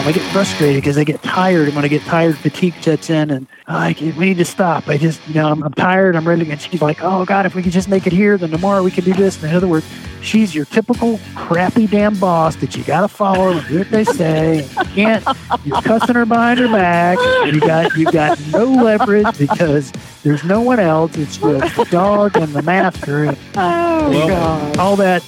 Um, 0.00 0.08
I 0.08 0.12
get 0.12 0.22
frustrated 0.32 0.82
because 0.82 0.96
I 0.96 1.04
get 1.04 1.22
tired, 1.22 1.66
and 1.66 1.76
when 1.76 1.84
I 1.84 1.88
get 1.88 2.00
tired, 2.02 2.38
fatigue 2.38 2.72
sets 2.80 3.10
in, 3.10 3.30
and 3.30 3.46
I 3.66 3.94
we 4.00 4.30
need 4.30 4.38
to 4.38 4.46
stop. 4.46 4.88
I 4.88 4.96
just, 4.96 5.20
you 5.28 5.34
know, 5.34 5.50
I'm, 5.50 5.62
I'm 5.62 5.74
tired. 5.74 6.16
I'm 6.16 6.26
ready. 6.26 6.50
And 6.50 6.58
she's 6.58 6.80
like, 6.80 7.02
"Oh 7.02 7.26
God, 7.26 7.44
if 7.44 7.54
we 7.54 7.62
could 7.62 7.72
just 7.72 7.86
make 7.86 8.06
it 8.06 8.12
here, 8.14 8.38
then 8.38 8.48
tomorrow 8.48 8.82
we 8.82 8.90
can 8.90 9.04
do 9.04 9.12
this." 9.12 9.36
And 9.42 9.50
in 9.50 9.56
other 9.56 9.68
words, 9.68 9.84
she's 10.22 10.54
your 10.54 10.64
typical 10.64 11.20
crappy 11.34 11.86
damn 11.86 12.18
boss 12.18 12.56
that 12.56 12.74
you 12.76 12.84
got 12.84 13.02
to 13.02 13.08
follow 13.08 13.50
and 13.50 13.68
do 13.68 13.78
what 13.80 13.90
they 13.90 14.04
say. 14.04 14.60
And 14.60 14.70
you 14.70 14.94
can't. 14.94 15.26
You're 15.66 15.82
cussing 15.82 16.14
her 16.14 16.24
behind 16.24 16.60
her 16.60 16.68
back. 16.68 17.18
And 17.18 17.54
you 17.54 17.60
got 17.60 17.94
you 17.94 18.10
got 18.10 18.40
no 18.52 18.64
leverage 18.64 19.36
because 19.36 19.92
there's 20.22 20.44
no 20.44 20.62
one 20.62 20.80
else. 20.80 21.14
It's 21.18 21.36
just 21.36 21.76
the 21.76 21.84
dog 21.84 22.38
and 22.38 22.54
the 22.54 22.62
master. 22.62 23.26
And, 23.26 23.38
oh 23.54 24.08
well, 24.08 24.28
God! 24.28 24.78
All 24.78 24.96
that. 24.96 25.22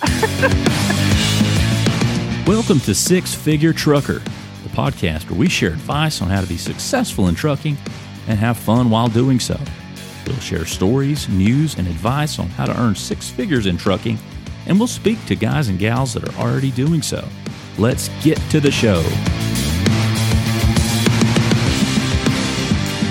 Welcome 2.46 2.80
to 2.80 2.94
Six 2.94 3.34
Figure 3.34 3.72
Trucker, 3.72 4.18
the 4.18 4.41
podcast 4.72 5.28
where 5.30 5.38
we 5.38 5.48
share 5.48 5.70
advice 5.70 6.22
on 6.22 6.28
how 6.28 6.40
to 6.40 6.46
be 6.46 6.56
successful 6.56 7.28
in 7.28 7.34
trucking 7.34 7.76
and 8.28 8.38
have 8.38 8.56
fun 8.56 8.90
while 8.90 9.08
doing 9.08 9.38
so. 9.38 9.58
We'll 10.26 10.36
share 10.36 10.64
stories, 10.64 11.28
news, 11.28 11.76
and 11.76 11.86
advice 11.86 12.38
on 12.38 12.48
how 12.48 12.66
to 12.66 12.80
earn 12.80 12.94
six 12.94 13.28
figures 13.28 13.66
in 13.66 13.76
trucking, 13.76 14.18
and 14.66 14.78
we'll 14.78 14.88
speak 14.88 15.24
to 15.26 15.36
guys 15.36 15.68
and 15.68 15.78
gals 15.78 16.14
that 16.14 16.28
are 16.28 16.40
already 16.40 16.70
doing 16.70 17.02
so. 17.02 17.26
Let's 17.78 18.08
get 18.22 18.38
to 18.50 18.60
the 18.60 18.70
show. 18.70 19.02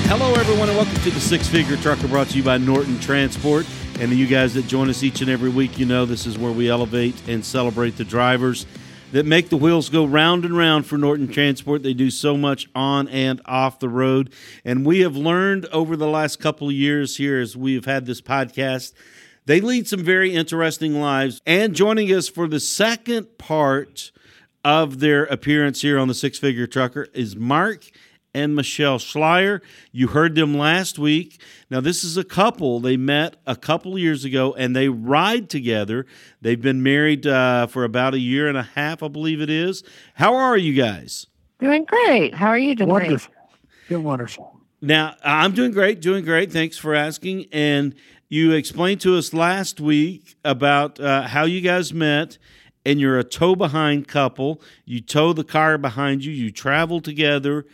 Hello, 0.07 0.33
everyone, 0.33 0.69
and 0.69 0.77
welcome 0.77 0.95
to 0.95 1.11
the 1.11 1.19
Six 1.19 1.47
Figure 1.47 1.77
Trucker 1.77 2.07
brought 2.07 2.27
to 2.27 2.37
you 2.37 2.43
by 2.43 2.57
Norton 2.57 2.99
Transport. 2.99 3.65
And 3.99 4.11
you 4.11 4.25
guys 4.25 4.53
that 4.55 4.67
join 4.67 4.89
us 4.89 5.03
each 5.03 5.21
and 5.21 5.29
every 5.29 5.49
week, 5.49 5.77
you 5.77 5.85
know 5.85 6.05
this 6.05 6.25
is 6.25 6.37
where 6.37 6.51
we 6.51 6.69
elevate 6.69 7.15
and 7.27 7.45
celebrate 7.45 7.97
the 7.97 8.03
drivers 8.03 8.65
that 9.11 9.25
make 9.25 9.49
the 9.49 9.57
wheels 9.57 9.89
go 9.89 10.05
round 10.05 10.45
and 10.45 10.57
round 10.57 10.85
for 10.85 10.97
Norton 10.97 11.27
Transport. 11.27 11.83
They 11.83 11.93
do 11.93 12.09
so 12.09 12.37
much 12.37 12.69
on 12.73 13.07
and 13.09 13.41
off 13.45 13.79
the 13.79 13.89
road. 13.89 14.33
And 14.63 14.85
we 14.85 15.01
have 15.01 15.15
learned 15.15 15.65
over 15.67 15.95
the 15.95 16.07
last 16.07 16.39
couple 16.39 16.67
of 16.67 16.73
years 16.73 17.17
here 17.17 17.39
as 17.39 17.57
we 17.57 17.75
have 17.75 17.85
had 17.85 18.05
this 18.05 18.21
podcast, 18.21 18.93
they 19.45 19.59
lead 19.59 19.87
some 19.87 20.03
very 20.03 20.33
interesting 20.33 20.99
lives. 20.99 21.41
And 21.45 21.75
joining 21.75 22.07
us 22.13 22.27
for 22.27 22.47
the 22.47 22.59
second 22.59 23.37
part 23.37 24.11
of 24.63 24.99
their 24.99 25.23
appearance 25.25 25.81
here 25.81 25.99
on 25.99 26.07
the 26.07 26.13
Six 26.13 26.37
Figure 26.39 26.67
Trucker 26.67 27.07
is 27.13 27.35
Mark 27.35 27.89
and 28.33 28.55
Michelle 28.55 28.97
Schleier. 28.97 29.61
You 29.91 30.07
heard 30.07 30.35
them 30.35 30.57
last 30.57 30.97
week. 30.97 31.41
Now, 31.69 31.81
this 31.81 32.03
is 32.03 32.17
a 32.17 32.23
couple. 32.23 32.79
They 32.79 32.97
met 32.97 33.35
a 33.45 33.55
couple 33.55 33.97
years 33.97 34.25
ago 34.25 34.53
and 34.53 34.75
they 34.75 34.89
ride 34.89 35.49
together. 35.49 36.05
They've 36.41 36.61
been 36.61 36.83
married 36.83 37.27
uh, 37.27 37.67
for 37.67 37.83
about 37.83 38.13
a 38.13 38.19
year 38.19 38.47
and 38.47 38.57
a 38.57 38.63
half, 38.63 39.03
I 39.03 39.07
believe 39.07 39.41
it 39.41 39.49
is. 39.49 39.83
How 40.15 40.35
are 40.35 40.57
you 40.57 40.73
guys? 40.73 41.27
Doing 41.59 41.85
great. 41.85 42.33
How 42.33 42.47
are 42.47 42.57
you 42.57 42.75
doing? 42.75 42.89
Wonderful. 42.89 43.33
Doing 43.89 44.03
wonderful. 44.03 44.59
Now, 44.81 45.15
I'm 45.23 45.51
doing 45.51 45.71
great, 45.71 46.01
doing 46.01 46.25
great. 46.25 46.51
Thanks 46.51 46.77
for 46.77 46.95
asking. 46.95 47.45
And 47.51 47.93
you 48.29 48.53
explained 48.53 49.01
to 49.01 49.17
us 49.17 49.33
last 49.33 49.79
week 49.79 50.35
about 50.43 50.99
uh, 50.99 51.23
how 51.23 51.43
you 51.43 51.61
guys 51.61 51.93
met 51.93 52.37
and 52.85 52.99
you're 52.99 53.19
a 53.19 53.23
tow 53.23 53.55
behind 53.55 54.07
couple. 54.07 54.61
You 54.85 55.01
tow 55.01 55.33
the 55.33 55.43
car 55.43 55.77
behind 55.77 56.25
you, 56.25 56.31
you 56.31 56.49
travel 56.49 57.01
together, 57.01 57.65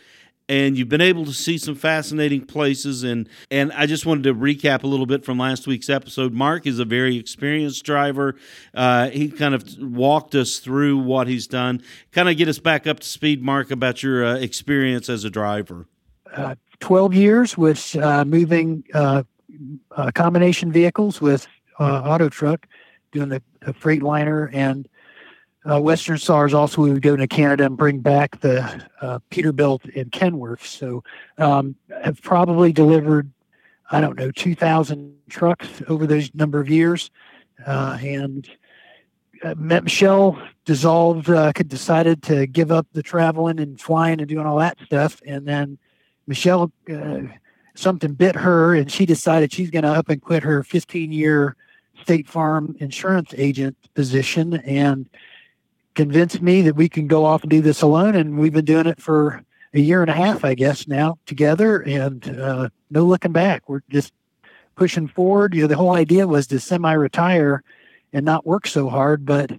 and 0.48 0.78
you've 0.78 0.88
been 0.88 1.00
able 1.00 1.24
to 1.26 1.32
see 1.32 1.58
some 1.58 1.74
fascinating 1.74 2.44
places 2.44 3.02
and 3.04 3.28
and 3.50 3.72
I 3.72 3.86
just 3.86 4.06
wanted 4.06 4.24
to 4.24 4.34
recap 4.34 4.82
a 4.82 4.86
little 4.86 5.06
bit 5.06 5.24
from 5.24 5.38
last 5.38 5.66
week's 5.66 5.90
episode. 5.90 6.32
Mark 6.32 6.66
is 6.66 6.78
a 6.78 6.84
very 6.84 7.16
experienced 7.16 7.84
driver. 7.84 8.36
Uh, 8.74 9.10
he 9.10 9.28
kind 9.28 9.54
of 9.54 9.64
walked 9.78 10.34
us 10.34 10.58
through 10.58 10.98
what 10.98 11.26
he's 11.28 11.46
done. 11.46 11.82
Kind 12.12 12.28
of 12.28 12.36
get 12.36 12.48
us 12.48 12.58
back 12.58 12.86
up 12.86 13.00
to 13.00 13.06
speed, 13.06 13.42
Mark, 13.42 13.70
about 13.70 14.02
your 14.02 14.24
uh, 14.24 14.34
experience 14.36 15.08
as 15.08 15.24
a 15.24 15.30
driver. 15.30 15.86
Uh, 16.32 16.54
Twelve 16.80 17.12
years 17.12 17.58
with 17.58 17.96
uh, 17.96 18.24
moving 18.24 18.84
uh, 18.94 19.24
uh, 19.96 20.10
combination 20.14 20.70
vehicles 20.70 21.20
with 21.20 21.48
auto 21.80 22.28
truck, 22.28 22.68
doing 23.10 23.28
the, 23.28 23.42
the 23.60 23.72
Freightliner 23.72 24.48
and 24.52 24.88
uh, 25.70 25.80
Western 25.80 26.18
Stars 26.18 26.54
also 26.54 26.82
we 26.82 26.92
would 26.92 27.02
go 27.02 27.16
to 27.16 27.26
Canada 27.26 27.66
and 27.66 27.76
bring 27.76 27.98
back 27.98 28.40
the 28.40 28.62
uh, 29.00 29.18
Peterbilt 29.30 29.94
and 29.94 30.10
Kenworth. 30.10 30.64
So 30.64 31.04
um, 31.36 31.76
have 32.02 32.22
probably 32.22 32.72
delivered, 32.72 33.30
I 33.90 34.00
don't 34.00 34.18
know, 34.18 34.30
2,000 34.30 35.14
trucks 35.28 35.68
over 35.88 36.06
those 36.06 36.34
number 36.34 36.60
of 36.60 36.68
years. 36.68 37.10
Uh, 37.66 37.98
and 38.00 38.48
uh, 39.42 39.54
Michelle, 39.56 40.40
dissolved, 40.64 41.28
uh, 41.28 41.52
decided 41.52 42.22
to 42.24 42.46
give 42.46 42.72
up 42.72 42.86
the 42.92 43.02
traveling 43.02 43.60
and 43.60 43.80
flying 43.80 44.20
and 44.20 44.28
doing 44.28 44.46
all 44.46 44.58
that 44.58 44.78
stuff. 44.84 45.20
And 45.26 45.46
then 45.46 45.78
Michelle, 46.26 46.72
uh, 46.90 47.20
something 47.74 48.14
bit 48.14 48.34
her 48.34 48.74
and 48.74 48.90
she 48.90 49.06
decided 49.06 49.52
she's 49.52 49.70
going 49.70 49.84
to 49.84 49.90
up 49.90 50.08
and 50.08 50.20
quit 50.20 50.42
her 50.42 50.62
15 50.62 51.12
year 51.12 51.56
State 52.02 52.28
Farm 52.28 52.74
insurance 52.80 53.32
agent 53.36 53.76
position 53.94 54.54
and 54.54 55.08
convinced 55.98 56.40
me 56.40 56.62
that 56.62 56.76
we 56.76 56.88
can 56.88 57.08
go 57.08 57.24
off 57.24 57.42
and 57.42 57.50
do 57.50 57.60
this 57.60 57.82
alone. 57.82 58.14
And 58.14 58.38
we've 58.38 58.52
been 58.52 58.64
doing 58.64 58.86
it 58.86 59.02
for 59.02 59.42
a 59.74 59.80
year 59.80 60.00
and 60.00 60.08
a 60.08 60.14
half, 60.14 60.44
I 60.44 60.54
guess, 60.54 60.86
now 60.86 61.18
together, 61.26 61.80
and 61.80 62.38
uh, 62.38 62.68
no 62.88 63.04
looking 63.04 63.32
back. 63.32 63.68
We're 63.68 63.82
just 63.90 64.12
pushing 64.76 65.08
forward. 65.08 65.54
You 65.54 65.62
know, 65.62 65.66
the 65.66 65.76
whole 65.76 65.96
idea 65.96 66.28
was 66.28 66.46
to 66.46 66.60
semi-retire 66.60 67.64
and 68.12 68.24
not 68.24 68.46
work 68.46 68.68
so 68.68 68.88
hard, 68.88 69.26
but 69.26 69.50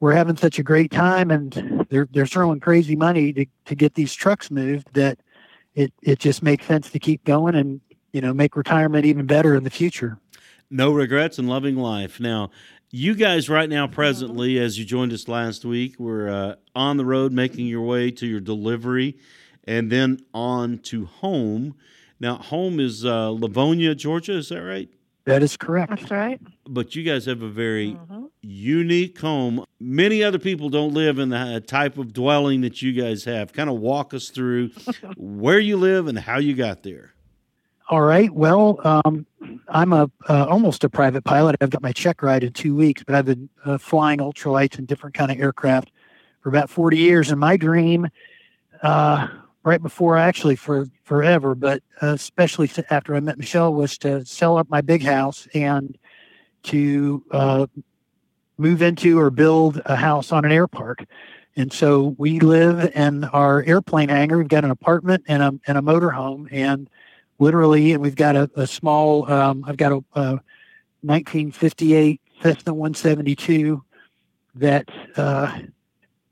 we're 0.00 0.12
having 0.12 0.36
such 0.36 0.58
a 0.58 0.64
great 0.64 0.90
time, 0.90 1.30
and 1.30 1.86
they're 1.88 2.08
they're 2.10 2.26
throwing 2.26 2.58
crazy 2.58 2.96
money 2.96 3.32
to 3.32 3.46
to 3.66 3.76
get 3.76 3.94
these 3.94 4.12
trucks 4.12 4.50
moved 4.50 4.88
that 4.94 5.20
it 5.76 5.92
it 6.02 6.18
just 6.18 6.42
makes 6.42 6.66
sense 6.66 6.90
to 6.90 6.98
keep 6.98 7.22
going 7.22 7.54
and 7.54 7.80
you 8.12 8.20
know 8.20 8.34
make 8.34 8.56
retirement 8.56 9.06
even 9.06 9.24
better 9.24 9.54
in 9.54 9.62
the 9.62 9.70
future. 9.70 10.18
No 10.68 10.90
regrets 10.92 11.38
and 11.38 11.48
loving 11.48 11.76
life. 11.76 12.18
Now, 12.18 12.50
you 12.90 13.14
guys 13.14 13.48
right 13.48 13.68
now 13.68 13.86
presently 13.86 14.58
as 14.58 14.78
you 14.78 14.84
joined 14.84 15.12
us 15.12 15.28
last 15.28 15.64
week 15.64 15.96
we're 15.98 16.28
uh, 16.28 16.54
on 16.74 16.96
the 16.96 17.04
road 17.04 17.32
making 17.32 17.66
your 17.66 17.82
way 17.82 18.10
to 18.10 18.26
your 18.26 18.40
delivery 18.40 19.16
and 19.64 19.90
then 19.90 20.18
on 20.32 20.78
to 20.78 21.06
home. 21.06 21.74
Now 22.20 22.36
home 22.36 22.78
is 22.80 23.04
uh, 23.04 23.28
lavonia 23.30 23.96
georgia 23.96 24.36
is 24.36 24.48
that 24.50 24.62
right? 24.62 24.88
That 25.24 25.42
is 25.42 25.56
correct. 25.56 25.90
That's 25.90 26.10
right. 26.10 26.40
But 26.68 26.94
you 26.94 27.02
guys 27.02 27.26
have 27.26 27.42
a 27.42 27.48
very 27.48 27.94
mm-hmm. 27.94 28.26
unique 28.42 29.18
home. 29.18 29.64
Many 29.80 30.22
other 30.22 30.38
people 30.38 30.68
don't 30.68 30.94
live 30.94 31.18
in 31.18 31.30
the 31.30 31.60
type 31.66 31.98
of 31.98 32.12
dwelling 32.12 32.60
that 32.60 32.80
you 32.80 32.92
guys 32.92 33.24
have. 33.24 33.52
Kind 33.52 33.68
of 33.68 33.76
walk 33.80 34.14
us 34.14 34.28
through 34.28 34.70
where 35.16 35.58
you 35.58 35.76
live 35.78 36.06
and 36.06 36.16
how 36.16 36.38
you 36.38 36.54
got 36.54 36.84
there 36.84 37.15
all 37.88 38.02
right. 38.02 38.32
Well, 38.32 38.80
um, 38.84 39.26
I'm 39.68 39.92
a 39.92 40.10
uh, 40.28 40.46
almost 40.46 40.82
a 40.82 40.88
private 40.88 41.22
pilot. 41.24 41.56
I've 41.60 41.70
got 41.70 41.82
my 41.82 41.92
check 41.92 42.22
ride 42.22 42.42
in 42.42 42.52
two 42.52 42.74
weeks, 42.74 43.04
but 43.04 43.14
I've 43.14 43.26
been 43.26 43.48
uh, 43.64 43.78
flying 43.78 44.18
ultralights 44.18 44.78
and 44.78 44.88
different 44.88 45.14
kind 45.14 45.30
of 45.30 45.38
aircraft 45.38 45.92
for 46.40 46.48
about 46.48 46.68
40 46.68 46.96
years. 46.96 47.30
And 47.30 47.38
my 47.38 47.56
dream, 47.56 48.08
uh, 48.82 49.28
right 49.62 49.80
before 49.80 50.16
actually 50.16 50.56
for 50.56 50.86
forever, 51.04 51.54
but 51.54 51.82
uh, 52.02 52.08
especially 52.08 52.68
after 52.90 53.14
I 53.14 53.20
met 53.20 53.38
Michelle, 53.38 53.72
was 53.72 53.98
to 53.98 54.24
sell 54.24 54.58
up 54.58 54.68
my 54.68 54.80
big 54.80 55.04
house 55.04 55.46
and 55.54 55.96
to 56.64 57.24
uh, 57.30 57.66
move 58.58 58.82
into 58.82 59.20
or 59.20 59.30
build 59.30 59.80
a 59.84 59.94
house 59.94 60.32
on 60.32 60.44
an 60.44 60.50
air 60.50 60.66
park. 60.66 61.04
And 61.54 61.72
so 61.72 62.16
we 62.18 62.40
live 62.40 62.92
in 62.96 63.24
our 63.24 63.62
airplane 63.62 64.08
hangar. 64.08 64.38
We've 64.38 64.48
got 64.48 64.64
an 64.64 64.72
apartment 64.72 65.24
and 65.28 65.42
a 65.42 65.54
and 65.68 65.78
a 65.78 65.80
motorhome 65.80 66.48
and 66.50 66.90
literally, 67.38 67.92
and 67.92 68.02
we've 68.02 68.16
got 68.16 68.36
a, 68.36 68.50
a 68.56 68.66
small, 68.66 69.30
um, 69.30 69.64
I've 69.66 69.76
got 69.76 69.92
a, 69.92 70.04
a, 70.14 70.40
1958 71.02 72.20
Cessna 72.42 72.74
172 72.74 73.82
that, 74.56 74.88
uh, 75.16 75.58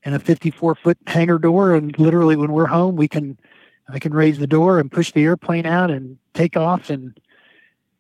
and 0.05 0.15
a 0.15 0.19
54 0.19 0.75
foot 0.75 0.99
hangar 1.07 1.39
door. 1.39 1.75
And 1.75 1.97
literally, 1.99 2.37
when 2.37 2.53
we're 2.53 2.67
home, 2.67 2.97
we 2.97 3.09
can, 3.09 3.39
I 3.89 3.99
can 3.99 4.13
raise 4.13 4.39
the 4.39 4.47
door 4.47 4.79
and 4.79 4.91
push 4.91 5.13
the 5.13 5.25
airplane 5.25 5.67
out 5.67 5.91
and 5.91 6.19
take 6.35 6.57
off. 6.57 6.91
And, 6.91 7.19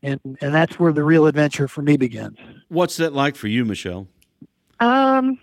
and, 0.03 0.21
and 0.41 0.55
that's 0.55 0.79
where 0.79 0.93
the 0.93 1.05
real 1.05 1.27
adventure 1.27 1.69
for 1.69 1.83
me 1.83 1.97
begins. 1.97 2.39
What's 2.69 2.97
that 2.97 3.13
like 3.13 3.37
for 3.37 3.49
you, 3.49 3.65
Michelle? 3.65 4.09
Um, 4.81 5.39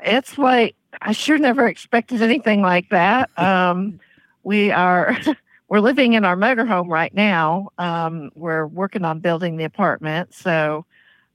it's 0.00 0.36
like, 0.36 0.74
I 1.00 1.12
sure 1.12 1.38
never 1.38 1.66
expected 1.66 2.22
anything 2.22 2.62
like 2.62 2.88
that. 2.90 3.30
Um, 3.38 4.00
we 4.42 4.70
are 4.70 5.18
we're 5.68 5.80
living 5.80 6.12
in 6.12 6.24
our 6.24 6.36
motorhome 6.36 6.88
right 6.88 7.12
now. 7.12 7.70
Um, 7.78 8.30
we're 8.34 8.66
working 8.66 9.04
on 9.04 9.20
building 9.20 9.56
the 9.56 9.64
apartment, 9.64 10.32
so 10.32 10.84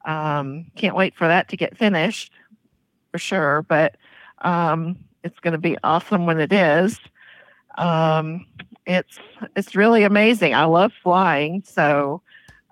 um, 0.06 0.66
can't 0.76 0.96
wait 0.96 1.16
for 1.16 1.28
that 1.28 1.50
to 1.50 1.58
get 1.58 1.78
finished 1.78 2.32
for 3.12 3.18
sure. 3.18 3.64
But 3.64 3.98
um, 4.40 4.98
it's 5.24 5.40
going 5.40 5.54
to 5.54 5.58
be 5.58 5.78
awesome 5.84 6.26
when 6.26 6.40
it 6.40 6.54
is. 6.54 7.00
Um, 7.78 8.46
it's 8.86 9.20
it's 9.56 9.76
really 9.76 10.04
amazing. 10.04 10.54
I 10.54 10.66
love 10.66 10.92
flying, 11.04 11.64
so 11.66 12.22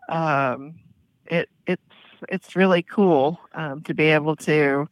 um, 0.07 0.75
it 1.25 1.49
it's 1.67 1.81
it's 2.29 2.55
really 2.55 2.83
cool 2.83 3.39
um, 3.53 3.81
to 3.83 3.93
be 3.93 4.05
able 4.05 4.35
to 4.37 4.89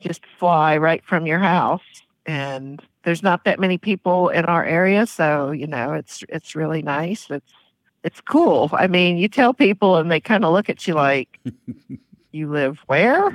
just 0.00 0.22
fly 0.38 0.76
right 0.76 1.04
from 1.04 1.26
your 1.26 1.38
house. 1.38 1.82
And 2.26 2.82
there's 3.04 3.22
not 3.22 3.44
that 3.44 3.60
many 3.60 3.78
people 3.78 4.28
in 4.28 4.44
our 4.46 4.64
area, 4.64 5.06
so 5.06 5.50
you 5.50 5.66
know 5.66 5.92
it's 5.92 6.24
it's 6.28 6.54
really 6.54 6.82
nice. 6.82 7.30
It's 7.30 7.52
it's 8.02 8.20
cool. 8.20 8.70
I 8.72 8.86
mean, 8.86 9.16
you 9.16 9.28
tell 9.28 9.54
people 9.54 9.96
and 9.96 10.10
they 10.10 10.20
kind 10.20 10.44
of 10.44 10.52
look 10.52 10.68
at 10.68 10.86
you 10.86 10.94
like, 10.94 11.40
"You 12.32 12.50
live 12.50 12.78
where?" 12.86 13.28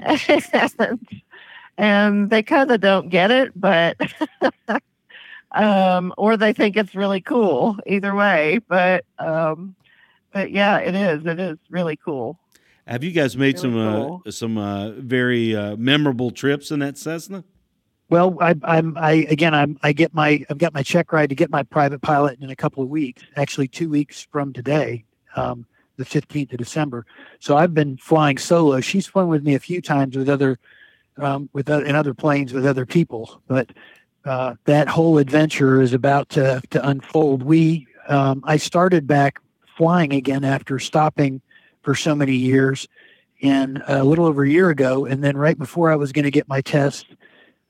and, 0.00 0.98
and 1.78 2.30
they 2.30 2.42
kind 2.42 2.70
of 2.70 2.80
don't 2.80 3.08
get 3.08 3.30
it, 3.30 3.52
but 3.54 3.96
um, 5.52 6.12
or 6.16 6.36
they 6.36 6.52
think 6.52 6.76
it's 6.76 6.94
really 6.94 7.20
cool. 7.20 7.76
Either 7.86 8.14
way, 8.14 8.60
but 8.68 9.04
um, 9.18 9.74
but 10.32 10.50
yeah, 10.50 10.78
it 10.78 10.94
is. 10.94 11.26
It 11.26 11.40
is 11.40 11.58
really 11.70 11.96
cool. 11.96 12.38
Have 12.86 13.02
you 13.02 13.12
guys 13.12 13.36
made 13.36 13.58
some 13.58 13.72
cool. 13.72 14.22
uh, 14.26 14.30
some 14.30 14.58
uh, 14.58 14.90
very 14.90 15.56
uh, 15.56 15.76
memorable 15.76 16.30
trips 16.30 16.70
in 16.70 16.80
that 16.80 16.98
Cessna? 16.98 17.44
Well, 18.10 18.36
I, 18.40 18.54
I'm 18.62 18.96
I 18.98 19.12
again 19.30 19.54
I'm 19.54 19.78
I 19.82 19.92
get 19.92 20.12
my 20.12 20.44
I've 20.50 20.58
got 20.58 20.74
my 20.74 20.82
check 20.82 21.12
ride 21.12 21.30
to 21.30 21.34
get 21.34 21.50
my 21.50 21.62
private 21.62 22.02
pilot 22.02 22.38
in 22.40 22.50
a 22.50 22.56
couple 22.56 22.82
of 22.82 22.90
weeks. 22.90 23.22
Actually, 23.36 23.68
two 23.68 23.88
weeks 23.88 24.26
from 24.30 24.52
today, 24.52 25.04
um, 25.34 25.66
the 25.96 26.04
15th 26.04 26.52
of 26.52 26.58
December. 26.58 27.06
So 27.40 27.56
I've 27.56 27.72
been 27.72 27.96
flying 27.96 28.36
solo. 28.36 28.80
She's 28.80 29.06
flown 29.06 29.28
with 29.28 29.42
me 29.42 29.54
a 29.54 29.60
few 29.60 29.80
times 29.80 30.16
with 30.16 30.28
other 30.28 30.58
um, 31.16 31.48
with 31.54 31.70
other, 31.70 31.84
in 31.86 31.94
other 31.94 32.12
planes 32.12 32.52
with 32.52 32.66
other 32.66 32.84
people, 32.84 33.40
but 33.46 33.70
uh, 34.26 34.54
that 34.64 34.88
whole 34.88 35.16
adventure 35.16 35.80
is 35.80 35.94
about 35.94 36.28
to 36.30 36.60
to 36.70 36.86
unfold. 36.86 37.42
We 37.42 37.86
um, 38.08 38.42
I 38.44 38.58
started 38.58 39.06
back 39.06 39.40
flying 39.78 40.12
again 40.12 40.44
after 40.44 40.78
stopping 40.78 41.40
for 41.84 41.94
so 41.94 42.14
many 42.14 42.34
years, 42.34 42.88
and 43.40 43.82
a 43.86 44.02
little 44.02 44.26
over 44.26 44.42
a 44.42 44.50
year 44.50 44.70
ago, 44.70 45.04
and 45.04 45.22
then 45.22 45.36
right 45.36 45.58
before 45.58 45.92
I 45.92 45.96
was 45.96 46.10
going 46.10 46.24
to 46.24 46.30
get 46.30 46.48
my 46.48 46.60
test 46.60 47.06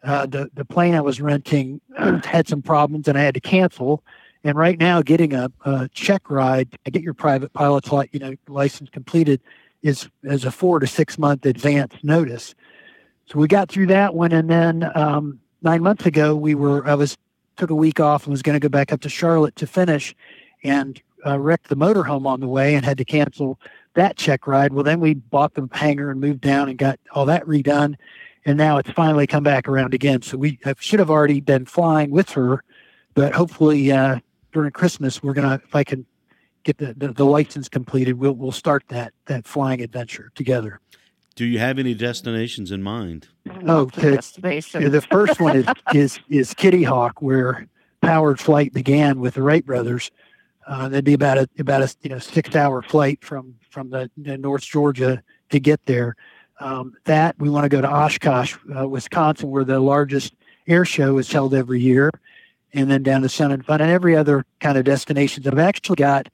uh, 0.04 0.26
the 0.26 0.50
the 0.54 0.64
plane 0.64 0.94
I 0.94 1.00
was 1.00 1.20
renting 1.20 1.80
had 2.24 2.46
some 2.46 2.62
problems 2.62 3.08
and 3.08 3.18
I 3.18 3.22
had 3.22 3.34
to 3.34 3.40
cancel. 3.40 4.04
And 4.46 4.58
right 4.58 4.78
now, 4.78 5.00
getting 5.00 5.32
a, 5.32 5.50
a 5.64 5.88
check 5.94 6.30
ride 6.30 6.70
to 6.84 6.90
get 6.90 7.02
your 7.02 7.14
private 7.14 7.52
pilot's 7.54 7.90
li- 7.90 8.10
you 8.12 8.20
know 8.20 8.34
license 8.46 8.90
completed 8.90 9.40
is 9.82 10.08
is 10.22 10.44
a 10.44 10.50
four 10.50 10.78
to 10.78 10.86
six 10.86 11.18
month 11.18 11.46
advance 11.46 11.94
notice. 12.02 12.54
So 13.26 13.38
we 13.38 13.48
got 13.48 13.70
through 13.70 13.86
that 13.86 14.14
one, 14.14 14.32
and 14.32 14.50
then 14.50 14.90
um, 14.94 15.40
nine 15.62 15.82
months 15.82 16.04
ago, 16.04 16.36
we 16.36 16.54
were 16.54 16.86
I 16.86 16.94
was 16.94 17.16
took 17.56 17.70
a 17.70 17.74
week 17.74 18.00
off 18.00 18.24
and 18.24 18.32
was 18.32 18.42
going 18.42 18.54
to 18.54 18.60
go 18.60 18.68
back 18.68 18.92
up 18.92 19.00
to 19.02 19.08
Charlotte 19.08 19.56
to 19.56 19.66
finish, 19.66 20.14
and 20.62 21.00
uh, 21.26 21.38
wrecked 21.38 21.68
the 21.68 21.76
motorhome 21.76 22.26
on 22.26 22.40
the 22.40 22.48
way 22.48 22.74
and 22.74 22.84
had 22.84 22.98
to 22.98 23.04
cancel 23.06 23.58
that 23.94 24.16
check 24.16 24.46
ride. 24.46 24.72
Well, 24.72 24.84
then 24.84 25.00
we 25.00 25.14
bought 25.14 25.54
the 25.54 25.68
hangar 25.72 26.10
and 26.10 26.20
moved 26.20 26.40
down 26.40 26.68
and 26.68 26.76
got 26.78 26.98
all 27.12 27.26
that 27.26 27.44
redone 27.46 27.96
and 28.44 28.58
now 28.58 28.78
it's 28.78 28.90
finally 28.90 29.26
come 29.26 29.42
back 29.42 29.68
around 29.68 29.94
again. 29.94 30.22
So 30.22 30.36
we 30.36 30.58
I 30.64 30.74
should 30.78 31.00
have 31.00 31.10
already 31.10 31.40
been 31.40 31.64
flying 31.64 32.10
with 32.10 32.30
her, 32.30 32.62
but 33.14 33.34
hopefully 33.34 33.90
uh, 33.90 34.18
during 34.52 34.70
Christmas 34.70 35.22
we're 35.22 35.32
gonna 35.32 35.60
if 35.64 35.74
I 35.74 35.84
can 35.84 36.06
get 36.62 36.78
the, 36.78 36.94
the, 36.94 37.12
the 37.12 37.24
license 37.24 37.68
completed, 37.68 38.14
we'll 38.14 38.32
we'll 38.32 38.52
start 38.52 38.84
that 38.88 39.12
that 39.26 39.46
flying 39.46 39.80
adventure 39.80 40.30
together. 40.34 40.80
Do 41.34 41.44
you 41.44 41.58
have 41.58 41.78
any 41.78 41.94
destinations 41.94 42.70
in 42.70 42.82
mind? 42.82 43.28
Oh, 43.66 43.84
Lots 43.84 43.96
of 43.96 44.02
destination. 44.02 44.90
The 44.90 45.00
first 45.00 45.40
one 45.40 45.56
is 45.56 45.66
is 45.94 46.20
is 46.28 46.54
Kitty 46.54 46.84
Hawk, 46.84 47.22
where 47.22 47.66
powered 48.02 48.38
flight 48.38 48.72
began 48.72 49.20
with 49.20 49.34
the 49.34 49.42
Wright 49.42 49.64
brothers. 49.64 50.10
Uh, 50.66 50.88
that'd 50.88 51.04
be 51.04 51.14
about 51.14 51.38
a 51.38 51.48
about 51.58 51.82
a 51.82 51.94
you 52.02 52.10
know 52.10 52.18
six 52.18 52.54
hour 52.56 52.82
flight 52.82 53.22
from 53.22 53.54
from 53.70 53.90
the, 53.90 54.10
the 54.16 54.38
North 54.38 54.62
Georgia 54.62 55.22
to 55.50 55.60
get 55.60 55.84
there. 55.86 56.16
Um, 56.60 56.94
that 57.04 57.36
we 57.38 57.50
want 57.50 57.64
to 57.64 57.68
go 57.68 57.80
to 57.80 57.90
Oshkosh, 57.90 58.56
uh, 58.76 58.88
Wisconsin, 58.88 59.50
where 59.50 59.64
the 59.64 59.80
largest 59.80 60.34
air 60.66 60.84
show 60.84 61.18
is 61.18 61.30
held 61.30 61.52
every 61.52 61.80
year, 61.80 62.10
and 62.72 62.90
then 62.90 63.02
down 63.02 63.22
to 63.22 63.28
Sun 63.28 63.52
and 63.52 63.64
Fun 63.64 63.80
and 63.80 63.90
every 63.90 64.16
other 64.16 64.46
kind 64.60 64.78
of 64.78 64.84
destinations. 64.84 65.46
I've 65.46 65.58
actually 65.58 65.96
got 65.96 66.28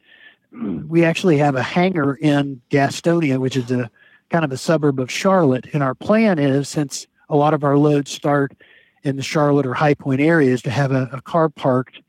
we 0.53 1.05
actually 1.05 1.38
have 1.38 1.55
a 1.55 1.62
hangar 1.62 2.15
in 2.17 2.61
Gastonia, 2.71 3.38
which 3.38 3.56
is 3.56 3.71
a 3.71 3.91
kind 4.31 4.44
of 4.44 4.53
a 4.53 4.56
suburb 4.56 5.00
of 5.00 5.11
Charlotte, 5.11 5.67
and 5.73 5.82
our 5.82 5.94
plan 5.94 6.38
is 6.38 6.69
since 6.69 7.06
a 7.29 7.37
lot 7.37 7.55
of 7.55 7.65
our 7.65 7.79
loads 7.79 8.11
start 8.11 8.53
in 9.03 9.17
the 9.17 9.23
Charlotte 9.23 9.67
or 9.67 9.75
High 9.75 9.94
Point 9.94 10.21
areas 10.21 10.62
to 10.62 10.71
have 10.71 10.93
a, 10.93 11.09
a 11.12 11.23
car 11.23 11.49
parked. 11.49 12.00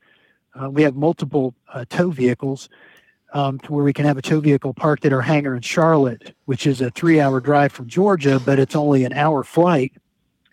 Uh, 0.60 0.70
we 0.70 0.82
have 0.82 0.94
multiple 0.94 1.54
uh, 1.72 1.84
tow 1.88 2.10
vehicles 2.10 2.68
um, 3.32 3.58
to 3.60 3.72
where 3.72 3.84
we 3.84 3.92
can 3.92 4.04
have 4.04 4.18
a 4.18 4.22
tow 4.22 4.40
vehicle 4.40 4.74
parked 4.74 5.04
at 5.04 5.12
our 5.12 5.22
hangar 5.22 5.54
in 5.54 5.62
Charlotte, 5.62 6.34
which 6.44 6.66
is 6.66 6.80
a 6.80 6.90
three 6.90 7.20
hour 7.20 7.40
drive 7.40 7.72
from 7.72 7.86
Georgia, 7.86 8.40
but 8.44 8.58
it's 8.58 8.76
only 8.76 9.04
an 9.04 9.12
hour 9.14 9.42
flight, 9.42 9.92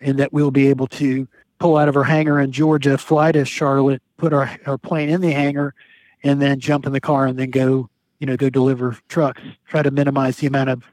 and 0.00 0.18
that 0.18 0.32
we'll 0.32 0.50
be 0.50 0.68
able 0.68 0.86
to 0.86 1.28
pull 1.58 1.76
out 1.76 1.88
of 1.88 1.96
our 1.96 2.04
hangar 2.04 2.40
in 2.40 2.52
Georgia, 2.52 2.96
fly 2.96 3.32
to 3.32 3.44
Charlotte, 3.44 4.02
put 4.16 4.32
our, 4.32 4.50
our 4.66 4.78
plane 4.78 5.10
in 5.10 5.20
the 5.20 5.32
hangar, 5.32 5.74
and 6.22 6.40
then 6.40 6.58
jump 6.58 6.86
in 6.86 6.92
the 6.92 7.00
car 7.00 7.26
and 7.26 7.38
then 7.38 7.50
go, 7.50 7.88
you 8.18 8.26
know, 8.26 8.36
go 8.36 8.48
deliver 8.48 8.96
trucks. 9.08 9.42
Try 9.66 9.82
to 9.82 9.90
minimize 9.90 10.38
the 10.38 10.46
amount 10.46 10.70
of 10.70 10.84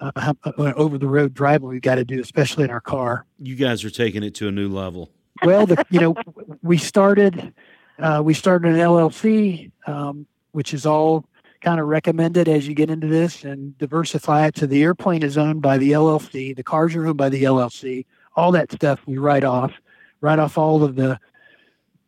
uh, 0.00 0.32
over 0.76 0.98
the 0.98 1.06
road 1.06 1.34
driving 1.34 1.68
we've 1.68 1.82
got 1.82 1.96
to 1.96 2.04
do, 2.04 2.20
especially 2.20 2.64
in 2.64 2.70
our 2.70 2.80
car. 2.80 3.26
You 3.38 3.56
guys 3.56 3.84
are 3.84 3.90
taking 3.90 4.22
it 4.22 4.34
to 4.36 4.48
a 4.48 4.52
new 4.52 4.68
level. 4.68 5.10
Well, 5.42 5.66
the, 5.66 5.84
you 5.90 6.00
know, 6.00 6.14
we 6.62 6.78
started 6.78 7.52
uh, 7.98 8.22
we 8.24 8.34
started 8.34 8.72
an 8.72 8.78
LLC, 8.78 9.70
um, 9.86 10.26
which 10.52 10.74
is 10.74 10.86
all 10.86 11.24
kind 11.60 11.80
of 11.80 11.86
recommended 11.86 12.48
as 12.48 12.68
you 12.68 12.74
get 12.74 12.90
into 12.90 13.06
this 13.06 13.44
and 13.44 13.76
diversify 13.78 14.46
it. 14.46 14.58
So 14.58 14.66
the 14.66 14.82
airplane 14.82 15.22
is 15.22 15.38
owned 15.38 15.62
by 15.62 15.78
the 15.78 15.92
LLC, 15.92 16.54
the 16.54 16.62
cars 16.62 16.94
are 16.94 17.06
owned 17.06 17.16
by 17.16 17.30
the 17.30 17.44
LLC, 17.44 18.04
all 18.36 18.52
that 18.52 18.70
stuff 18.70 19.00
we 19.06 19.18
write 19.18 19.44
off, 19.44 19.72
write 20.20 20.38
off 20.38 20.58
all 20.58 20.84
of 20.84 20.96
the 20.96 21.18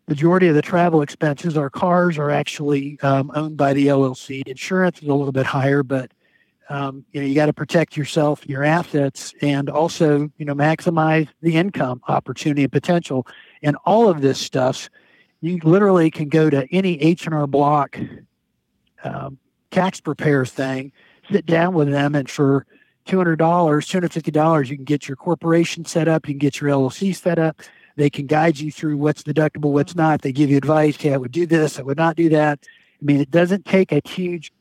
majority 0.08 0.48
of 0.48 0.54
the 0.54 0.62
travel 0.62 1.02
expenses. 1.02 1.56
Our 1.56 1.70
cars 1.70 2.18
are 2.18 2.30
actually 2.30 3.00
um, 3.00 3.30
owned 3.34 3.56
by 3.56 3.72
the 3.72 3.86
LLC. 3.86 4.46
Insurance 4.46 5.02
is 5.02 5.08
a 5.08 5.14
little 5.14 5.32
bit 5.32 5.46
higher, 5.46 5.82
but 5.82 6.12
um, 6.68 7.04
you 7.12 7.20
know 7.20 7.26
you 7.26 7.34
got 7.34 7.46
to 7.46 7.52
protect 7.52 7.96
yourself, 7.96 8.46
your 8.46 8.64
assets, 8.64 9.32
and 9.40 9.70
also 9.70 10.30
you 10.36 10.44
know 10.44 10.54
maximize 10.54 11.28
the 11.40 11.56
income 11.56 12.02
opportunity 12.08 12.64
and 12.64 12.72
potential. 12.72 13.26
And 13.62 13.76
all 13.84 14.08
of 14.08 14.20
this 14.20 14.38
stuff, 14.38 14.90
you 15.40 15.58
literally 15.62 16.10
can 16.10 16.28
go 16.28 16.50
to 16.50 16.66
any 16.72 17.00
H 17.00 17.26
and 17.26 17.34
R 17.34 17.46
Block 17.46 17.98
um, 19.04 19.38
tax 19.70 20.00
prepare 20.00 20.44
thing, 20.46 20.92
sit 21.30 21.46
down 21.46 21.74
with 21.74 21.90
them, 21.90 22.14
and 22.14 22.28
for 22.28 22.66
two 23.04 23.16
hundred 23.18 23.36
dollars, 23.36 23.86
two 23.86 23.96
hundred 23.96 24.12
fifty 24.12 24.30
dollars, 24.30 24.70
you 24.70 24.76
can 24.76 24.84
get 24.84 25.08
your 25.08 25.16
corporation 25.16 25.84
set 25.84 26.08
up, 26.08 26.26
you 26.26 26.34
can 26.34 26.38
get 26.38 26.61
your 26.61 26.70
LLC 26.70 27.14
set 27.14 27.38
up. 27.38 27.61
They 27.96 28.11
can 28.11 28.26
guide 28.26 28.58
you 28.58 28.70
through 28.70 28.99
what's 28.99 29.22
deductible, 29.22 29.72
what's 29.72 29.94
not. 29.94 30.20
They 30.20 30.32
give 30.32 30.50
you 30.50 30.58
advice. 30.58 30.96
Hey, 30.96 31.14
I 31.14 31.16
would 31.16 31.32
do 31.32 31.46
this. 31.46 31.78
I 31.78 31.82
would 31.82 31.96
not 31.96 32.14
do 32.14 32.28
that. 32.28 32.58
I 33.00 33.04
mean, 33.04 33.20
it 33.20 33.30
doesn't 33.30 33.64
take 33.64 33.90
a 33.90 34.02
huge, 34.06 34.52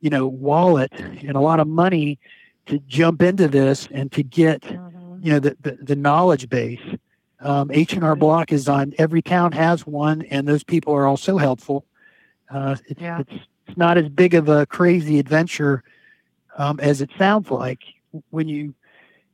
you 0.00 0.10
know, 0.10 0.28
wallet 0.28 0.92
and 0.92 1.32
a 1.32 1.40
lot 1.40 1.58
of 1.58 1.66
money 1.66 2.20
to 2.66 2.78
jump 2.80 3.20
into 3.20 3.48
this 3.48 3.88
and 3.90 4.12
to 4.12 4.22
get, 4.22 4.60
Mhm. 4.62 5.24
you 5.24 5.32
know, 5.32 5.40
the, 5.40 5.56
the, 5.62 5.78
the 5.82 5.96
knowledge 5.96 6.48
base. 6.48 6.78
Um, 7.44 7.70
H&R 7.70 8.16
Block 8.16 8.52
is 8.52 8.68
on 8.68 8.94
every 8.98 9.22
town 9.22 9.52
has 9.52 9.86
one, 9.86 10.22
and 10.22 10.48
those 10.48 10.64
people 10.64 10.94
are 10.94 11.06
also 11.06 11.36
helpful. 11.36 11.84
Uh, 12.50 12.76
it's, 12.86 13.00
Yeah. 13.00 13.20
it's, 13.20 13.32
it's 13.66 13.76
not 13.76 13.98
as 13.98 14.08
big 14.08 14.34
of 14.34 14.48
a 14.48 14.66
crazy 14.66 15.18
adventure 15.18 15.84
um, 16.56 16.80
as 16.80 17.00
it 17.00 17.10
sounds 17.18 17.50
like 17.50 17.82
when 18.30 18.48
you 18.48 18.74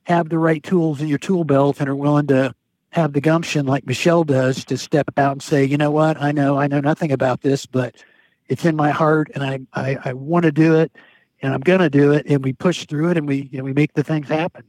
have 0.05 0.29
the 0.29 0.39
right 0.39 0.63
tools 0.63 1.01
in 1.01 1.09
your 1.09 1.19
tool 1.19 1.45
belt 1.45 1.81
and 1.81 1.89
are 1.89 1.95
willing 1.95 2.27
to 2.27 2.55
have 2.91 3.13
the 3.13 3.21
gumption 3.21 3.67
like 3.67 3.87
Michelle 3.87 4.25
does 4.25 4.65
to 4.65 4.77
step 4.77 5.07
out 5.17 5.33
and 5.33 5.43
say, 5.43 5.65
you 5.65 5.77
know 5.77 5.91
what, 5.91 6.21
I 6.21 6.33
know 6.33 6.59
I 6.59 6.67
know 6.67 6.81
nothing 6.81 7.13
about 7.13 7.43
this, 7.43 7.65
but 7.67 7.95
it's 8.49 8.65
in 8.65 8.75
my 8.75 8.91
heart 8.91 9.31
and 9.35 9.45
I, 9.45 9.61
I, 9.75 9.99
I 10.07 10.13
want 10.15 10.45
to 10.45 10.51
do 10.53 10.81
it 10.81 10.91
and 11.43 11.55
I'm 11.55 11.61
going 11.61 11.79
to 11.81 11.91
do 11.91 12.11
it. 12.13 12.27
And 12.27 12.43
we 12.43 12.53
push 12.53 12.87
through 12.87 13.11
it 13.11 13.17
and 13.17 13.29
we, 13.29 13.49
and 13.53 13.63
we 13.63 13.73
make 13.73 13.93
the 13.95 14.03
things 14.03 14.29
happen. 14.29 14.65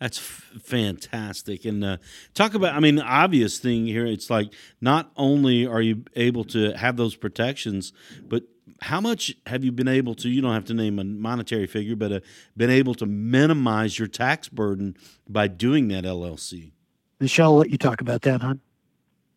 That's 0.00 0.18
f- 0.18 0.62
fantastic. 0.62 1.66
And 1.66 1.84
uh, 1.84 1.98
talk 2.32 2.54
about, 2.54 2.74
I 2.74 2.80
mean, 2.80 2.96
the 2.96 3.04
obvious 3.04 3.58
thing 3.58 3.86
here, 3.86 4.06
it's 4.06 4.30
like 4.30 4.52
not 4.80 5.12
only 5.16 5.66
are 5.66 5.82
you 5.82 6.04
able 6.16 6.44
to 6.44 6.72
have 6.72 6.96
those 6.96 7.14
protections, 7.14 7.92
but 8.22 8.44
how 8.80 9.00
much 9.00 9.36
have 9.46 9.62
you 9.62 9.72
been 9.72 9.88
able 9.88 10.14
to, 10.16 10.30
you 10.30 10.40
don't 10.40 10.54
have 10.54 10.64
to 10.66 10.74
name 10.74 10.98
a 10.98 11.04
monetary 11.04 11.66
figure, 11.66 11.96
but 11.96 12.12
uh, 12.12 12.20
been 12.56 12.70
able 12.70 12.94
to 12.94 13.04
minimize 13.04 13.98
your 13.98 14.08
tax 14.08 14.48
burden 14.48 14.96
by 15.28 15.46
doing 15.48 15.88
that 15.88 16.04
LLC? 16.04 16.72
Michelle, 17.20 17.52
I'll 17.52 17.58
let 17.58 17.70
you 17.70 17.76
talk 17.76 18.00
about 18.00 18.22
that, 18.22 18.40
hon. 18.40 18.60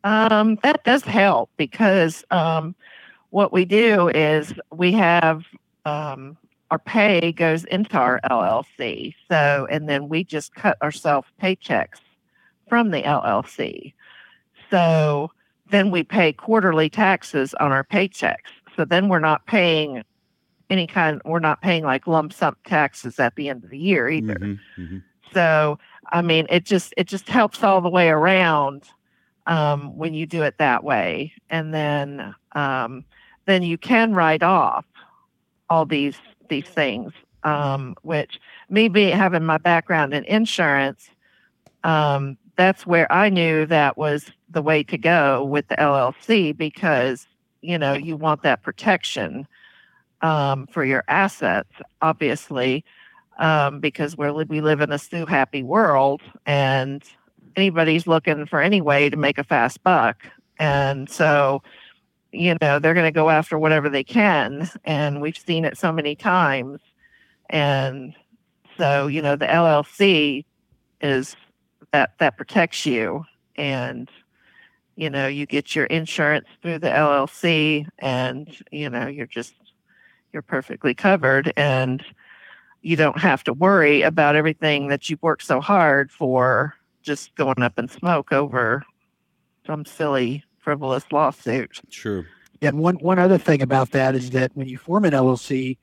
Um, 0.05 0.58
that 0.63 0.84
does 0.86 1.03
help 1.03 1.50
because 1.58 2.24
um, 2.32 2.74
what 3.32 3.51
we 3.51 3.65
do 3.65 4.10
is 4.10 4.53
we 4.72 4.93
have 4.93 5.43
um, 5.86 6.38
our 6.72 6.79
pay 6.79 7.32
goes 7.32 7.65
into 7.65 7.98
our 7.98 8.20
LLC. 8.29 9.13
So, 9.29 9.67
and 9.70 9.88
then 9.88 10.10
we 10.10 10.24
just 10.24 10.55
cut 10.55 10.82
ourselves 10.82 11.27
paychecks 11.41 12.00
from 12.67 12.91
the 12.91 13.03
LLC. 13.03 13.93
So 14.70 15.32
then 15.70 15.91
we 15.91 16.03
pay 16.03 16.34
quarterly 16.34 16.89
taxes 16.89 17.53
on 17.55 17.72
our 17.72 17.84
paychecks. 17.84 18.50
So 18.75 18.86
then 18.86 19.08
we're 19.08 19.20
not 19.20 19.46
paying 19.46 20.03
any 20.70 20.88
kind, 20.88 21.22
we're 21.25 21.39
not 21.39 21.62
paying 21.62 21.84
like 21.84 22.08
lump 22.08 22.34
sum 22.34 22.55
taxes 22.65 23.20
at 23.20 23.36
the 23.36 23.50
end 23.50 23.63
of 23.63 23.70
the 23.70 23.77
year 23.77 24.10
either. 24.10 24.36
Mhm, 24.36 24.60
mhm. 24.77 25.03
So 25.34 25.77
I 26.12 26.22
mean, 26.22 26.48
it 26.50 26.65
just 26.65 26.93
it 26.98 27.08
just 27.08 27.27
helps 27.27 27.63
all 27.63 27.82
the 27.82 27.89
way 27.89 28.10
around 28.10 28.84
um, 29.48 29.98
when 29.98 30.13
you 30.13 30.25
do 30.25 30.43
it 30.43 30.58
that 30.58 30.84
way, 30.84 31.34
and 31.50 31.74
then 31.74 32.34
um, 32.53 33.05
then 33.46 33.63
you 33.63 33.77
can 33.77 34.13
write 34.13 34.43
off 34.43 34.86
all 35.70 35.86
these 35.86 36.17
these 36.50 36.67
things. 36.67 37.13
Um, 37.43 37.95
which 38.03 38.39
me 38.69 38.88
being 38.88 39.17
having 39.17 39.43
my 39.43 39.57
background 39.57 40.13
in 40.13 40.23
insurance, 40.23 41.09
um, 41.83 42.38
that's 42.55 42.85
where 42.88 43.12
I 43.12 43.29
knew 43.29 43.65
that 43.65 43.97
was 43.97 44.31
the 44.50 44.62
way 44.62 44.83
to 44.83 44.97
go 44.97 45.43
with 45.43 45.67
the 45.67 45.75
LLC 45.75 46.55
because 46.55 47.27
you 47.62 47.77
know 47.77 47.93
you 47.93 48.15
want 48.15 48.43
that 48.43 48.63
protection 48.63 49.47
um, 50.21 50.67
for 50.67 50.85
your 50.85 51.03
assets, 51.07 51.69
obviously, 52.01 52.85
um, 53.39 53.79
because 53.79 54.17
we 54.17 54.31
we 54.45 54.62
live 54.62 54.81
in 54.81 54.91
a 54.91 54.97
sue 54.97 55.25
happy 55.25 55.63
world 55.63 56.21
and 56.45 57.03
anybody's 57.55 58.07
looking 58.07 58.45
for 58.45 58.62
any 58.62 58.81
way 58.81 59.09
to 59.09 59.17
make 59.17 59.38
a 59.38 59.43
fast 59.43 59.83
buck, 59.83 60.25
and 60.59 61.09
so 61.09 61.62
you 62.34 62.58
know 62.62 62.80
they're 62.80 62.94
going 62.94 63.06
to 63.06 63.12
go 63.12 63.30
after 63.30 63.58
whatever 63.58 63.90
they 63.90 64.04
can, 64.04 64.70
and 64.84 65.22
we've 65.22 65.38
seen 65.38 65.66
it 65.66 65.78
so 65.78 65.92
many 65.92 66.16
times, 66.16 66.82
and 67.50 68.13
so 68.78 69.08
you 69.08 69.22
know 69.22 69.36
the 69.36 69.46
LLC 69.46 70.46
is 71.02 71.36
that 71.92 72.18
that 72.20 72.38
protects 72.38 72.86
you. 72.86 73.25
And 73.56 74.10
you 74.96 75.10
know 75.10 75.28
you 75.28 75.46
get 75.46 75.75
your 75.75 75.86
insurance 75.86 76.48
through 76.62 76.80
the 76.80 76.88
llc 76.88 77.88
and 78.00 78.63
you 78.72 78.90
know 78.90 79.08
you're 79.08 79.28
just 79.28 79.54
you're 80.34 80.42
perfectly 80.42 80.94
covered. 80.94 81.54
And 81.56 82.04
you 82.82 82.98
don't 82.98 83.20
have 83.20 83.44
to 83.46 83.54
worry 83.54 84.02
about 84.02 84.36
everything 84.36 84.88
that 84.88 85.10
you've 85.10 85.22
worked 85.22 85.46
so 85.46 85.62
hard 85.62 86.12
for 86.12 86.75
just 87.02 87.34
going 87.36 87.62
up 87.62 87.80
in 87.80 87.88
smoke 87.88 88.34
over 88.34 88.84
some 89.66 89.86
silly 89.86 90.44
frivolous 90.63 91.03
lawsuit 91.12 91.79
Sure. 91.89 92.25
And 92.62 92.79
one 92.79 92.96
one 92.96 93.20
other 93.20 93.38
thing 93.38 93.62
about 93.62 93.91
that 93.91 94.15
is 94.15 94.29
that 94.29 94.51
when 94.53 94.67
you 94.67 94.77
form 94.77 95.03
an 95.03 95.12
LLC, 95.12 95.77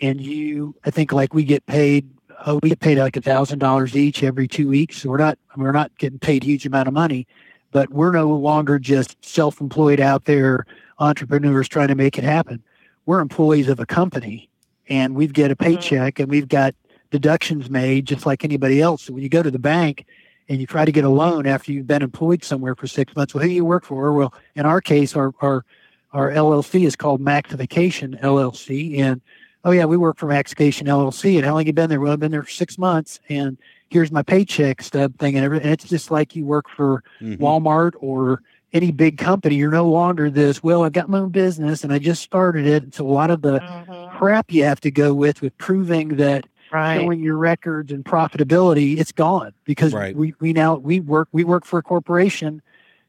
and 0.00 0.20
you, 0.20 0.74
I 0.84 0.90
think 0.90 1.12
like 1.12 1.34
we 1.34 1.44
get 1.44 1.66
paid, 1.66 2.08
oh, 2.46 2.60
we 2.62 2.70
get 2.70 2.80
paid 2.80 2.98
like 2.98 3.16
a 3.16 3.20
thousand 3.20 3.58
dollars 3.58 3.96
each 3.96 4.22
every 4.22 4.46
two 4.46 4.68
weeks. 4.68 4.98
So 4.98 5.10
we're 5.10 5.18
not 5.18 5.38
we're 5.56 5.72
not 5.72 5.96
getting 5.98 6.20
paid 6.20 6.44
a 6.44 6.46
huge 6.46 6.64
amount 6.66 6.86
of 6.86 6.94
money, 6.94 7.26
but 7.72 7.90
we're 7.90 8.12
no 8.12 8.28
longer 8.28 8.78
just 8.78 9.16
self-employed 9.24 10.00
out 10.00 10.24
there 10.24 10.66
entrepreneurs 11.00 11.68
trying 11.68 11.88
to 11.88 11.94
make 11.94 12.16
it 12.16 12.24
happen. 12.24 12.62
We're 13.06 13.20
employees 13.20 13.68
of 13.68 13.80
a 13.80 13.86
company, 13.86 14.48
and 14.88 15.16
we 15.16 15.26
get 15.26 15.50
a 15.50 15.56
mm-hmm. 15.56 15.74
paycheck, 15.74 16.20
and 16.20 16.30
we've 16.30 16.48
got 16.48 16.74
deductions 17.10 17.68
made 17.68 18.06
just 18.06 18.24
like 18.24 18.44
anybody 18.44 18.80
else. 18.80 19.02
So 19.02 19.14
when 19.14 19.22
you 19.24 19.28
go 19.28 19.42
to 19.42 19.50
the 19.50 19.58
bank 19.58 20.06
and 20.50 20.60
you 20.60 20.66
try 20.66 20.84
to 20.84 20.90
get 20.92 21.04
a 21.04 21.08
loan 21.08 21.46
after 21.46 21.72
you've 21.72 21.86
been 21.86 22.02
employed 22.02 22.42
somewhere 22.42 22.74
for 22.74 22.88
six 22.88 23.14
months, 23.14 23.32
well, 23.32 23.42
who 23.42 23.48
do 23.48 23.54
you 23.54 23.64
work 23.64 23.84
for? 23.84 24.12
Well, 24.12 24.34
in 24.56 24.66
our 24.66 24.80
case, 24.80 25.14
our 25.16 25.32
our 25.40 25.64
our 26.12 26.30
LLC 26.30 26.84
is 26.84 26.96
called 26.96 27.20
Maxification 27.20 28.20
LLC, 28.20 28.98
and 28.98 29.20
oh 29.64 29.70
yeah, 29.70 29.84
we 29.84 29.96
work 29.96 30.18
for 30.18 30.26
Maxification 30.26 30.88
LLC. 30.88 31.36
And 31.36 31.46
how 31.46 31.54
long 31.54 31.66
you 31.66 31.72
been 31.72 31.88
there? 31.88 32.00
Well, 32.00 32.12
I've 32.12 32.18
been 32.20 32.32
there 32.32 32.42
for 32.42 32.50
six 32.50 32.76
months, 32.78 33.20
and 33.28 33.56
here's 33.90 34.10
my 34.10 34.22
paycheck 34.22 34.82
stub 34.82 35.16
thing 35.18 35.36
and 35.36 35.44
everything. 35.44 35.66
And 35.66 35.72
it's 35.72 35.88
just 35.88 36.10
like 36.10 36.34
you 36.34 36.44
work 36.44 36.68
for 36.68 37.04
Mhm. 37.22 37.38
Walmart 37.38 37.92
or 38.00 38.42
any 38.72 38.90
big 38.90 39.18
company. 39.18 39.54
You're 39.54 39.70
no 39.70 39.88
longer 39.88 40.30
this. 40.30 40.64
Well, 40.64 40.82
I've 40.82 40.92
got 40.92 41.08
my 41.08 41.18
own 41.18 41.30
business 41.30 41.82
and 41.84 41.92
I 41.92 41.98
just 41.98 42.22
started 42.22 42.66
it. 42.66 42.94
So 42.94 43.06
a 43.06 43.10
lot 43.10 43.30
of 43.30 43.42
the 43.42 43.60
Mhm. 43.60 44.10
crap 44.12 44.52
you 44.52 44.62
have 44.64 44.80
to 44.80 44.90
go 44.90 45.12
with 45.14 45.42
with 45.42 45.56
proving 45.58 46.16
that 46.16 46.46
right 46.72 46.96
showing 46.96 47.20
your 47.20 47.36
records 47.36 47.92
and 47.92 48.04
profitability, 48.04 48.98
it's 48.98 49.12
gone 49.12 49.52
because 49.64 49.92
Right. 49.94 50.14
we, 50.14 50.34
we 50.40 50.52
now 50.52 50.76
we 50.76 51.00
work 51.00 51.28
we 51.32 51.44
work 51.44 51.64
for 51.64 51.78
a 51.78 51.82
corporation, 51.82 52.62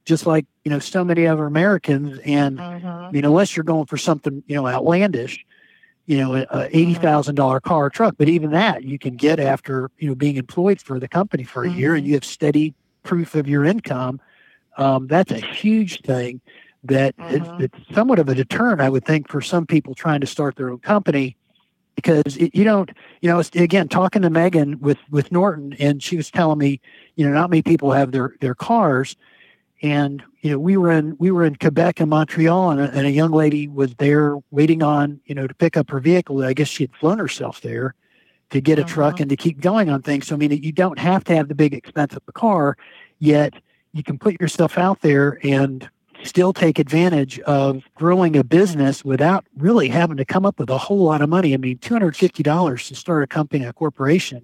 just 0.06 0.26
like 0.26 0.46
you 0.64 0.72
know 0.72 0.80
so 0.80 1.04
many 1.04 1.28
other 1.28 1.46
Americans. 1.46 2.20
And 2.26 2.60
Mhm. 2.60 2.86
I 2.86 3.12
mean, 3.12 3.26
unless 3.26 3.56
you're 3.56 3.64
going 3.64 3.86
for 3.86 3.98
something 3.98 4.44
you 4.48 4.56
know 4.56 4.68
outlandish, 4.68 5.46
you 6.06 6.18
know, 6.18 6.36
a, 6.36 6.46
a 6.52 6.68
eighty 6.76 6.94
thousand 6.96 7.36
dollar 7.36 7.60
car 7.60 7.86
or 7.86 7.90
truck, 7.90 8.16
but 8.18 8.28
even 8.30 8.52
that 8.52 8.84
you 8.84 8.98
can 9.00 9.16
get 9.16 9.40
after 9.40 9.90
you 9.98 10.10
know 10.10 10.16
being 10.16 10.38
employed 10.38 10.82
for 10.82 11.00
the 11.00 11.08
company 11.08 11.44
for 11.44 11.64
a 11.64 11.70
year 11.70 11.96
and 11.96 12.04
Mhm. 12.04 12.08
you 12.08 12.14
have 12.16 12.26
steady 12.26 12.74
proof 13.04 13.36
of 13.36 13.48
your 13.48 13.66
income. 13.66 14.20
Um, 14.78 15.08
that's 15.08 15.32
a 15.32 15.40
huge 15.40 16.02
thing. 16.02 16.42
That 16.84 17.14
it's, 17.30 17.48
Mhm. 17.48 17.62
it's 17.62 17.78
somewhat 17.94 18.18
of 18.20 18.28
a 18.30 18.34
deterrent, 18.36 18.82
I 18.82 18.90
would 18.90 19.06
think, 19.06 19.28
for 19.28 19.42
some 19.42 19.68
people 19.68 19.94
trying 19.94 20.22
to 20.22 20.28
start 20.28 20.56
their 20.56 20.70
own 20.72 20.80
company, 20.80 21.36
because 22.02 22.38
it, 22.38 22.56
you 22.56 22.64
don't, 22.64 22.90
you 23.22 23.30
know, 23.30 23.42
again, 23.56 23.88
talking 23.88 24.22
to 24.24 24.30
Megan 24.30 24.80
with 24.80 24.98
with 25.10 25.32
Norton, 25.32 25.74
and 25.80 26.02
she 26.02 26.18
was 26.18 26.32
telling 26.32 26.58
me, 26.58 26.80
you 27.16 27.26
know, 27.26 27.34
not 27.34 27.50
many 27.50 27.62
people 27.62 27.92
have 27.92 28.12
their 28.12 28.36
their 28.42 28.56
cars, 28.56 29.16
and 29.82 30.24
you 30.42 30.52
know, 30.52 30.60
we 30.60 30.78
were 30.78 30.92
in 30.92 31.16
we 31.20 31.32
were 31.32 31.46
in 31.46 31.56
Quebec 31.56 32.00
and 32.00 32.10
Montreal, 32.10 32.72
and 32.72 32.82
a, 32.82 32.92
and 32.92 33.06
a 33.08 33.12
young 33.12 33.32
lady 33.32 33.68
was 33.68 33.96
there 33.96 34.38
waiting 34.52 34.84
on, 34.84 35.20
you 35.26 35.36
know, 35.36 35.48
to 35.48 35.54
pick 35.54 35.78
up 35.78 35.90
her 35.90 36.00
vehicle. 36.00 36.44
I 36.44 36.54
guess 36.54 36.68
she 36.68 36.84
had 36.84 36.96
flown 36.96 37.20
herself 37.20 37.62
there 37.62 37.96
to 38.50 38.60
get 38.60 38.80
a 38.80 38.84
truck 38.84 39.16
Mhm. 39.16 39.22
and 39.22 39.30
to 39.30 39.38
keep 39.38 39.62
going 39.62 39.90
on 39.90 40.02
things. 40.02 40.28
So 40.28 40.36
I 40.36 40.38
mean, 40.38 40.52
you 40.52 40.72
don't 40.72 41.00
have 41.00 41.24
to 41.26 41.36
have 41.36 41.48
the 41.48 41.56
big 41.56 41.74
expense 41.74 42.14
of 42.16 42.24
a 42.28 42.32
car, 42.32 42.78
yet 43.20 43.54
you 43.94 44.04
can 44.04 44.18
put 44.18 44.40
yourself 44.42 44.78
out 44.78 45.02
there 45.02 45.40
and 45.44 45.90
still 46.24 46.54
take 46.54 46.80
advantage 46.80 47.40
of 47.42 47.84
growing 47.96 48.36
a 48.36 48.44
business 48.44 49.04
without 49.04 49.46
really 49.58 49.88
having 49.90 50.18
to 50.18 50.26
come 50.26 50.46
up 50.46 50.60
with 50.60 50.70
a 50.70 50.78
whole 50.78 51.04
lot 51.04 51.22
of 51.22 51.30
money. 51.30 51.54
I 51.54 51.58
mean, 51.58 51.78
two 51.80 51.94
hundred 51.94 52.16
fifty 52.16 52.44
dollars 52.44 52.88
to 52.88 52.96
start 52.96 53.24
a 53.24 53.28
company, 53.28 53.66
a 53.66 53.74
corporation. 53.74 54.44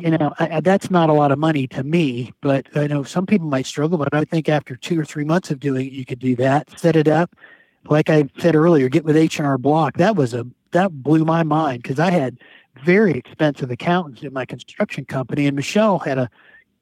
You 0.00 0.12
know, 0.12 0.32
I, 0.38 0.56
I- 0.56 0.60
that's 0.60 0.90
not 0.90 1.10
a 1.10 1.12
lot 1.12 1.30
of 1.30 1.38
money 1.38 1.66
to 1.68 1.84
me, 1.84 2.32
but 2.40 2.66
I 2.74 2.86
know 2.86 3.02
some 3.02 3.26
people 3.26 3.48
might 3.48 3.66
struggle. 3.66 3.98
But 3.98 4.14
I 4.14 4.24
think 4.24 4.48
after 4.48 4.76
two 4.76 4.98
or 4.98 5.04
three 5.04 5.24
months 5.24 5.50
of 5.50 5.60
doing 5.60 5.86
it, 5.86 5.92
you 5.92 6.06
could 6.06 6.18
do 6.18 6.34
that. 6.36 6.78
Set 6.78 6.96
it 6.96 7.06
up, 7.08 7.36
like 7.84 8.08
I 8.08 8.24
said 8.38 8.54
earlier. 8.56 8.88
Get 8.88 9.04
with 9.04 9.16
H 9.16 9.38
and 9.38 9.46
R 9.46 9.58
Block. 9.58 9.98
That 9.98 10.16
was 10.16 10.32
a 10.32 10.46
that 10.70 11.02
blew 11.02 11.24
my 11.24 11.42
mind 11.42 11.82
because 11.82 12.00
I 12.00 12.10
had 12.10 12.38
very 12.82 13.12
expensive 13.12 13.70
accountants 13.70 14.22
in 14.22 14.32
my 14.32 14.44
construction 14.44 15.04
company, 15.04 15.46
and 15.46 15.54
Michelle 15.54 15.98
had 15.98 16.18
a, 16.18 16.30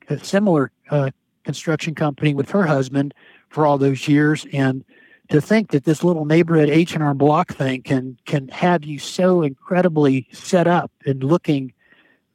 a 0.08 0.22
similar 0.24 0.70
uh, 0.90 1.10
construction 1.44 1.94
company 1.94 2.34
with 2.34 2.50
her 2.50 2.62
husband 2.62 3.14
for 3.52 3.66
all 3.66 3.78
those 3.78 4.08
years. 4.08 4.46
And 4.52 4.84
to 5.28 5.40
think 5.40 5.70
that 5.70 5.84
this 5.84 6.02
little 6.02 6.24
neighborhood 6.24 6.68
H 6.68 6.94
and 6.94 7.02
R 7.02 7.14
Block 7.14 7.52
thing 7.54 7.82
can 7.82 8.18
can 8.24 8.48
have 8.48 8.84
you 8.84 8.98
so 8.98 9.42
incredibly 9.42 10.26
set 10.32 10.66
up 10.66 10.90
and 11.06 11.22
looking, 11.22 11.72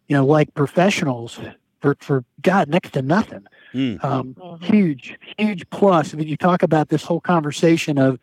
you 0.07 0.15
know, 0.15 0.25
like 0.25 0.53
professionals 0.53 1.39
for 1.81 1.97
for 1.99 2.23
God 2.41 2.69
next 2.69 2.93
to 2.93 3.01
nothing. 3.01 3.45
Mm. 3.73 4.03
Um, 4.03 4.35
Mhm. 4.35 4.63
huge, 4.63 5.17
huge 5.37 5.69
plus. 5.69 6.13
I 6.13 6.17
mean, 6.17 6.27
you 6.27 6.37
talk 6.37 6.63
about 6.63 6.89
this 6.89 7.03
whole 7.03 7.19
conversation 7.19 7.97
of 7.97 8.19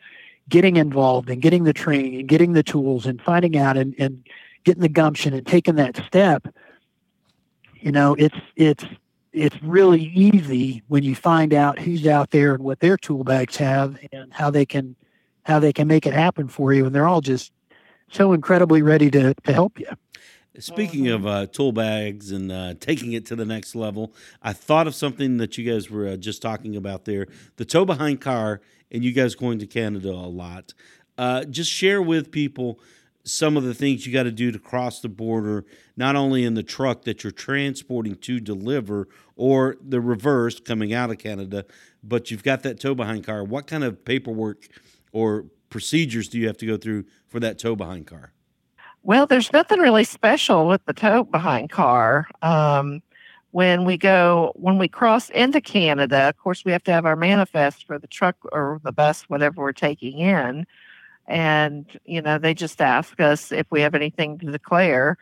getting 0.49 0.75
involved 0.77 1.29
and 1.29 1.41
getting 1.41 1.63
the 1.63 1.73
training 1.73 2.15
and 2.15 2.27
getting 2.27 2.53
the 2.53 2.63
tools 2.63 3.05
and 3.05 3.21
finding 3.21 3.57
out 3.57 3.77
and, 3.77 3.95
and 3.99 4.25
getting 4.63 4.81
the 4.81 4.89
gumption 4.89 5.33
and 5.33 5.45
taking 5.45 5.75
that 5.75 5.95
step, 6.07 6.47
you 7.79 7.91
know, 7.91 8.15
it's 8.15 8.37
it's 8.55 8.83
it's 9.35 9.61
really 9.61 10.03
easy 10.15 10.81
when 10.87 11.03
you 11.03 11.13
find 11.13 11.53
out 11.53 11.77
who's 11.77 12.07
out 12.07 12.31
there 12.31 12.53
and 12.53 12.63
what 12.63 12.79
their 12.79 12.97
tool 12.97 13.23
bags 13.23 13.57
have 13.57 13.99
and 14.11 14.33
how 14.33 14.49
they 14.49 14.65
can 14.65 14.95
how 15.43 15.59
they 15.59 15.73
can 15.73 15.87
make 15.87 16.07
it 16.07 16.13
happen 16.13 16.47
for 16.47 16.73
you. 16.73 16.85
And 16.85 16.95
they're 16.95 17.07
all 17.07 17.21
just 17.21 17.51
so 18.09 18.33
incredibly 18.33 18.81
ready 18.81 19.11
to, 19.11 19.35
to 19.35 19.53
help 19.53 19.79
you. 19.79 19.87
Speaking 20.57 21.09
of 21.09 21.27
uh, 21.27 21.47
tool 21.47 21.71
bags 21.71 22.31
and 22.31 22.51
uh, 22.51 22.75
taking 22.79 23.11
it 23.11 23.25
to 23.27 23.35
the 23.35 23.45
next 23.45 23.75
level, 23.75 24.13
I 24.41 24.53
thought 24.53 24.87
of 24.87 24.95
something 24.95 25.37
that 25.37 25.57
you 25.57 25.69
guys 25.69 25.91
were 25.91 26.07
uh, 26.07 26.15
just 26.15 26.41
talking 26.41 26.75
about 26.75 27.05
there 27.05 27.27
the 27.57 27.65
tow 27.65 27.83
behind 27.83 28.21
car, 28.21 28.61
and 28.89 29.03
you 29.03 29.11
guys 29.11 29.35
going 29.35 29.59
to 29.59 29.67
Canada 29.67 30.11
a 30.11 30.31
lot. 30.31 30.73
Uh, 31.17 31.43
just 31.43 31.69
share 31.69 32.01
with 32.01 32.31
people 32.31 32.79
some 33.25 33.57
of 33.57 33.63
the 33.63 33.73
things 33.73 34.05
you 34.05 34.13
got 34.13 34.23
to 34.23 34.31
do 34.31 34.51
to 34.51 34.59
cross 34.59 35.01
the 35.01 35.09
border, 35.09 35.65
not 35.97 36.15
only 36.15 36.43
in 36.43 36.53
the 36.53 36.63
truck 36.63 37.03
that 37.03 37.23
you're 37.23 37.31
transporting 37.31 38.15
to 38.15 38.39
deliver 38.39 39.07
or 39.35 39.77
the 39.81 39.99
reverse 39.99 40.59
coming 40.59 40.93
out 40.93 41.09
of 41.09 41.17
Canada, 41.17 41.65
but 42.03 42.29
you've 42.29 42.43
got 42.43 42.63
that 42.63 42.79
tow 42.79 42.93
behind 42.93 43.25
car. 43.25 43.43
What 43.43 43.67
kind 43.67 43.83
of 43.83 44.05
paperwork 44.05 44.67
or 45.11 45.45
procedures 45.69 46.29
do 46.29 46.39
you 46.39 46.47
have 46.47 46.57
to 46.57 46.67
go 46.67 46.77
through 46.77 47.05
for 47.27 47.39
that 47.39 47.57
tow 47.57 47.75
behind 47.75 48.07
car? 48.07 48.31
Well, 49.01 49.25
there's 49.25 49.51
nothing 49.51 49.79
really 49.79 50.03
special 50.03 50.67
with 50.67 50.85
the 50.85 50.93
tow 50.93 51.23
behind 51.23 51.69
car. 51.69 52.27
Um, 52.41 53.01
when 53.51 53.85
we 53.85 53.97
go, 53.97 54.51
when 54.55 54.77
we 54.77 54.87
cross 54.87 55.29
into 55.29 55.61
Canada, 55.61 56.29
of 56.29 56.37
course, 56.37 56.65
we 56.65 56.71
have 56.71 56.83
to 56.83 56.91
have 56.91 57.05
our 57.05 57.15
manifest 57.15 57.87
for 57.87 57.97
the 57.97 58.07
truck 58.07 58.35
or 58.51 58.81
the 58.83 58.91
bus, 58.91 59.23
whatever 59.29 59.61
we're 59.61 59.71
taking 59.71 60.19
in. 60.19 60.65
And, 61.27 61.85
you 62.05 62.21
know, 62.21 62.37
they 62.37 62.53
just 62.53 62.81
ask 62.81 63.19
us 63.19 63.51
if 63.51 63.65
we 63.71 63.81
have 63.81 63.95
anything 63.95 64.37
to 64.39 64.51
declare. 64.51 65.17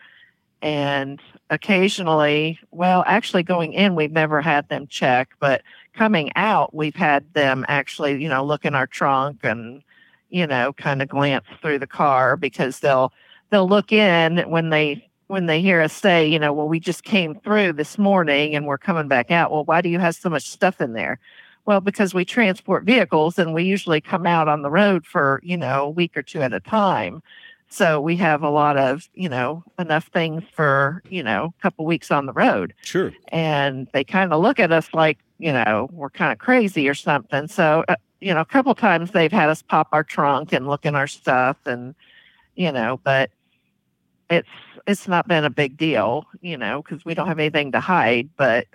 And 0.61 1.21
occasionally, 1.49 2.59
well, 2.71 3.03
actually 3.05 3.43
going 3.43 3.73
in, 3.73 3.95
we've 3.95 4.11
never 4.11 4.41
had 4.41 4.69
them 4.69 4.87
check, 4.87 5.29
but 5.39 5.61
coming 5.93 6.31
out, 6.35 6.73
we've 6.73 6.95
had 6.95 7.33
them 7.33 7.65
actually, 7.67 8.21
you 8.21 8.29
know, 8.29 8.45
look 8.45 8.63
in 8.65 8.73
our 8.73 8.87
trunk 8.87 9.39
and, 9.43 9.83
you 10.29 10.47
know, 10.47 10.73
kind 10.73 11.01
of 11.01 11.09
glance 11.09 11.45
through 11.61 11.79
the 11.79 11.87
car 11.87 12.37
because 12.37 12.79
they'll, 12.79 13.11
they'll 13.49 13.67
look 13.67 13.91
in 13.91 14.37
when 14.49 14.69
they 14.69 15.09
when 15.27 15.47
they 15.47 15.61
hear 15.61 15.81
us 15.81 15.93
say, 15.93 16.27
you 16.27 16.37
know, 16.37 16.53
well, 16.53 16.67
we 16.67 16.79
just 16.79 17.03
came 17.03 17.33
through 17.33 17.73
this 17.73 17.97
morning 17.97 18.55
and 18.55 18.67
we're 18.67 18.77
coming 18.77 19.07
back 19.07 19.31
out. 19.31 19.51
Well, 19.51 19.63
why 19.63 19.81
do 19.81 19.89
you 19.89 19.97
have 19.97 20.15
so 20.15 20.29
much 20.29 20.47
stuff 20.47 20.79
in 20.79 20.93
there? 20.93 21.19
Well, 21.65 21.79
because 21.79 22.13
we 22.13 22.25
transport 22.25 22.83
vehicles 22.83 23.39
and 23.39 23.53
we 23.53 23.63
usually 23.63 24.01
come 24.01 24.25
out 24.25 24.47
on 24.47 24.63
the 24.63 24.69
road 24.69 25.05
for, 25.05 25.39
you 25.43 25.55
know, 25.55 25.85
a 25.85 25.89
week 25.89 26.17
or 26.17 26.21
two 26.21 26.41
at 26.41 26.53
a 26.53 26.59
time. 26.59 27.21
So 27.69 27.99
we 28.01 28.17
have 28.17 28.43
a 28.43 28.49
lot 28.49 28.77
of, 28.77 29.09
you 29.15 29.29
know, 29.29 29.63
enough 29.79 30.07
things 30.07 30.43
for, 30.53 31.01
you 31.09 31.23
know, 31.23 31.55
a 31.57 31.61
couple 31.61 31.85
weeks 31.85 32.11
on 32.11 32.25
the 32.25 32.33
road. 32.33 32.73
Sure. 32.83 33.11
And 33.29 33.87
they 33.93 34.03
kind 34.03 34.31
of 34.31 34.41
look 34.41 34.59
at 34.59 34.71
us 34.71 34.89
like, 34.93 35.17
you 35.39 35.51
know, 35.51 35.89
we're 35.91 36.09
kind 36.11 36.31
of 36.31 36.37
crazy 36.37 36.87
or 36.87 36.93
something. 36.93 37.47
So, 37.47 37.83
uh, 37.87 37.95
you 38.21 38.33
know, 38.33 38.41
a 38.41 38.45
couple 38.45 38.75
times 38.75 39.11
they've 39.11 39.31
had 39.31 39.49
us 39.49 39.61
pop 39.61 39.87
our 39.91 40.03
trunk 40.03 40.53
and 40.53 40.67
look 40.67 40.85
in 40.85 40.95
our 40.95 41.07
stuff 41.07 41.57
and, 41.65 41.95
you 42.55 42.71
know, 42.71 42.99
but 43.03 43.31
it's, 44.29 44.47
it's 44.85 45.07
not 45.07 45.27
been 45.27 45.43
a 45.43 45.49
big 45.49 45.75
deal, 45.77 46.27
you 46.41 46.57
know, 46.57 46.81
because 46.81 47.03
we 47.05 47.15
don't 47.15 47.27
have 47.27 47.39
anything 47.39 47.71
to 47.71 47.79
hide. 47.79 48.29
But, 48.37 48.67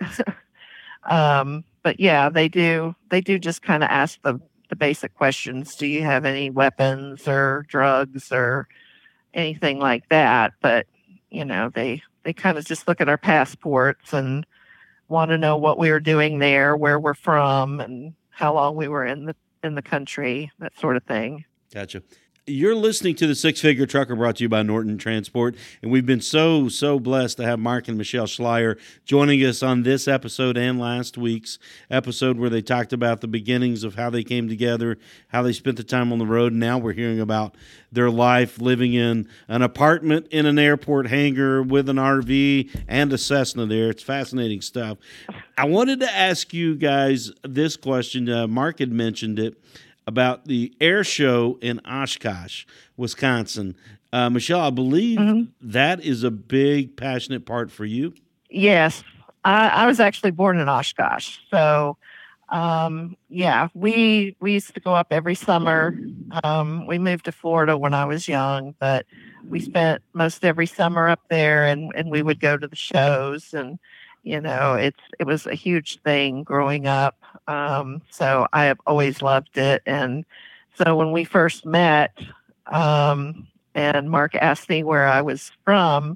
um, 1.03 1.63
but 1.83 1.99
yeah, 1.99 2.29
they 2.29 2.47
do. 2.47 2.95
They 3.09 3.21
do 3.21 3.39
just 3.39 3.61
kind 3.61 3.83
of 3.83 3.89
ask 3.89 4.21
the 4.21 4.39
the 4.69 4.75
basic 4.75 5.15
questions. 5.15 5.75
Do 5.75 5.87
you 5.87 6.03
have 6.03 6.25
any 6.25 6.49
weapons 6.49 7.27
or 7.27 7.65
drugs 7.67 8.31
or 8.31 8.67
anything 9.33 9.79
like 9.79 10.07
that? 10.09 10.53
But 10.61 10.87
you 11.29 11.45
know, 11.45 11.69
they 11.73 12.03
they 12.23 12.33
kind 12.33 12.57
of 12.57 12.65
just 12.65 12.87
look 12.87 13.01
at 13.01 13.09
our 13.09 13.17
passports 13.17 14.13
and 14.13 14.45
want 15.07 15.29
to 15.29 15.37
know 15.37 15.57
what 15.57 15.79
we 15.79 15.91
were 15.91 15.99
doing 15.99 16.39
there, 16.39 16.75
where 16.75 16.99
we're 16.99 17.13
from, 17.13 17.79
and 17.79 18.13
how 18.29 18.53
long 18.53 18.75
we 18.75 18.87
were 18.87 19.05
in 19.05 19.25
the 19.25 19.35
in 19.63 19.75
the 19.75 19.81
country, 19.81 20.51
that 20.59 20.77
sort 20.79 20.95
of 20.95 21.03
thing. 21.03 21.45
Gotcha. 21.73 22.01
You're 22.47 22.75
listening 22.75 23.15
to 23.17 23.27
the 23.27 23.35
Six 23.35 23.61
Figure 23.61 23.85
Trucker 23.85 24.15
brought 24.15 24.37
to 24.37 24.43
you 24.43 24.49
by 24.49 24.63
Norton 24.63 24.97
Transport. 24.97 25.55
And 25.83 25.91
we've 25.91 26.05
been 26.05 26.21
so, 26.21 26.67
so 26.67 26.99
blessed 26.99 27.37
to 27.37 27.45
have 27.45 27.59
Mark 27.59 27.87
and 27.87 27.97
Michelle 27.97 28.25
Schleier 28.25 28.79
joining 29.05 29.41
us 29.41 29.61
on 29.61 29.83
this 29.83 30.07
episode 30.07 30.57
and 30.57 30.79
last 30.79 31.15
week's 31.15 31.59
episode 31.91 32.39
where 32.39 32.49
they 32.49 32.63
talked 32.63 32.91
about 32.91 33.21
the 33.21 33.27
beginnings 33.27 33.83
of 33.83 33.95
how 33.95 34.09
they 34.09 34.23
came 34.23 34.47
together, 34.47 34.97
how 35.27 35.43
they 35.43 35.53
spent 35.53 35.77
the 35.77 35.83
time 35.83 36.11
on 36.11 36.17
the 36.17 36.25
road. 36.25 36.53
Now 36.53 36.79
we're 36.79 36.93
hearing 36.93 37.19
about 37.19 37.55
their 37.91 38.09
life 38.09 38.59
living 38.59 38.93
in 38.93 39.27
an 39.47 39.61
apartment 39.61 40.27
in 40.31 40.47
an 40.47 40.57
airport 40.57 41.07
hangar 41.07 41.61
with 41.61 41.87
an 41.87 41.97
RV 41.97 42.83
and 42.87 43.13
a 43.13 43.17
Cessna 43.17 43.67
there. 43.67 43.89
It's 43.89 44.03
fascinating 44.03 44.61
stuff. 44.61 44.97
I 45.55 45.65
wanted 45.65 45.99
to 45.99 46.11
ask 46.11 46.51
you 46.51 46.75
guys 46.75 47.31
this 47.43 47.75
question. 47.77 48.27
Uh, 48.27 48.47
Mark 48.47 48.79
had 48.79 48.91
mentioned 48.91 49.37
it 49.37 49.55
about 50.09 50.45
the 50.45 50.73
air 50.81 51.03
show 51.03 51.59
in 51.61 51.79
Oshkosh, 51.85 52.65
Wisconsin. 52.97 53.75
Uh, 54.11 54.27
Michelle, 54.27 54.61
I 54.61 54.71
believe 54.71 55.19
mm-hmm. 55.19 55.51
that 55.61 56.03
is 56.03 56.23
a 56.23 56.31
big, 56.31 56.97
passionate 56.97 57.45
part 57.45 57.69
for 57.69 57.85
you. 57.85 58.15
Yes, 58.49 59.03
I, 59.45 59.69
I 59.69 59.85
was 59.85 59.99
actually 59.99 60.31
born 60.31 60.57
in 60.57 60.67
Oshkosh, 60.67 61.37
so 61.51 61.95
um, 62.49 63.15
yeah, 63.29 63.67
we 63.75 64.35
we 64.39 64.53
used 64.53 64.73
to 64.73 64.79
go 64.79 64.95
up 64.95 65.07
every 65.11 65.35
summer. 65.35 65.95
Um, 66.43 66.87
we 66.87 66.97
moved 66.97 67.25
to 67.25 67.31
Florida 67.31 67.77
when 67.77 67.93
I 67.93 68.05
was 68.05 68.27
young, 68.27 68.73
but 68.79 69.05
we 69.47 69.59
spent 69.59 70.01
most 70.13 70.43
every 70.43 70.65
summer 70.65 71.07
up 71.07 71.21
there, 71.29 71.67
and 71.67 71.91
and 71.93 72.09
we 72.09 72.23
would 72.23 72.39
go 72.39 72.57
to 72.57 72.67
the 72.67 72.75
shows 72.75 73.53
and 73.53 73.77
you 74.29 74.39
know 74.39 74.75
it's 74.75 74.99
it 75.19 75.25
was 75.25 75.47
a 75.47 75.55
huge 75.55 75.99
thing 76.03 76.43
growing 76.43 76.85
up 76.85 77.17
um, 77.47 78.01
so 78.11 78.45
i 78.53 78.65
have 78.65 78.79
always 78.85 79.21
loved 79.21 79.57
it 79.57 79.81
and 79.85 80.23
so 80.75 80.95
when 80.95 81.11
we 81.11 81.23
first 81.23 81.65
met 81.65 82.11
um, 82.67 83.47
and 83.73 84.11
mark 84.11 84.35
asked 84.35 84.69
me 84.69 84.83
where 84.83 85.07
i 85.07 85.21
was 85.21 85.51
from 85.65 86.15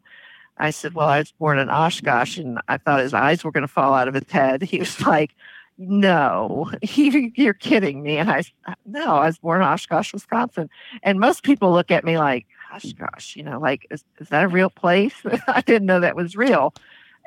i 0.60 0.70
said 0.70 0.94
well 0.94 1.10
i 1.10 1.18
was 1.18 1.32
born 1.40 1.58
in 1.58 1.70
oshkosh 1.70 2.38
and 2.38 2.60
i 2.68 2.78
thought 2.78 3.00
his 3.00 3.16
eyes 3.16 3.44
were 3.44 3.52
going 3.52 3.64
to 3.64 3.68
fall 3.68 3.94
out 3.94 4.08
of 4.08 4.14
his 4.14 4.30
head. 4.30 4.62
He 4.62 4.78
was 4.78 5.02
like 5.02 5.34
no 5.80 6.70
you're 6.84 7.56
kidding 7.56 8.04
me 8.04 8.18
and 8.18 8.30
i 8.30 8.44
no 8.86 9.16
i 9.16 9.26
was 9.26 9.40
born 9.40 9.60
in 9.60 9.68
oshkosh 9.68 10.14
wisconsin 10.14 10.70
and 11.02 11.20
most 11.20 11.42
people 11.42 11.74
look 11.74 11.90
at 11.90 12.04
me 12.04 12.20
like 12.20 12.46
oshkosh 12.72 13.36
you 13.36 13.42
know 13.42 13.60
like 13.60 13.88
is, 13.90 14.04
is 14.20 14.30
that 14.30 14.44
a 14.44 14.48
real 14.48 14.70
place? 14.70 15.16
I 15.48 15.62
didn't 15.62 15.88
know 15.88 16.00
that 16.00 16.16
was 16.16 16.36
real 16.36 16.76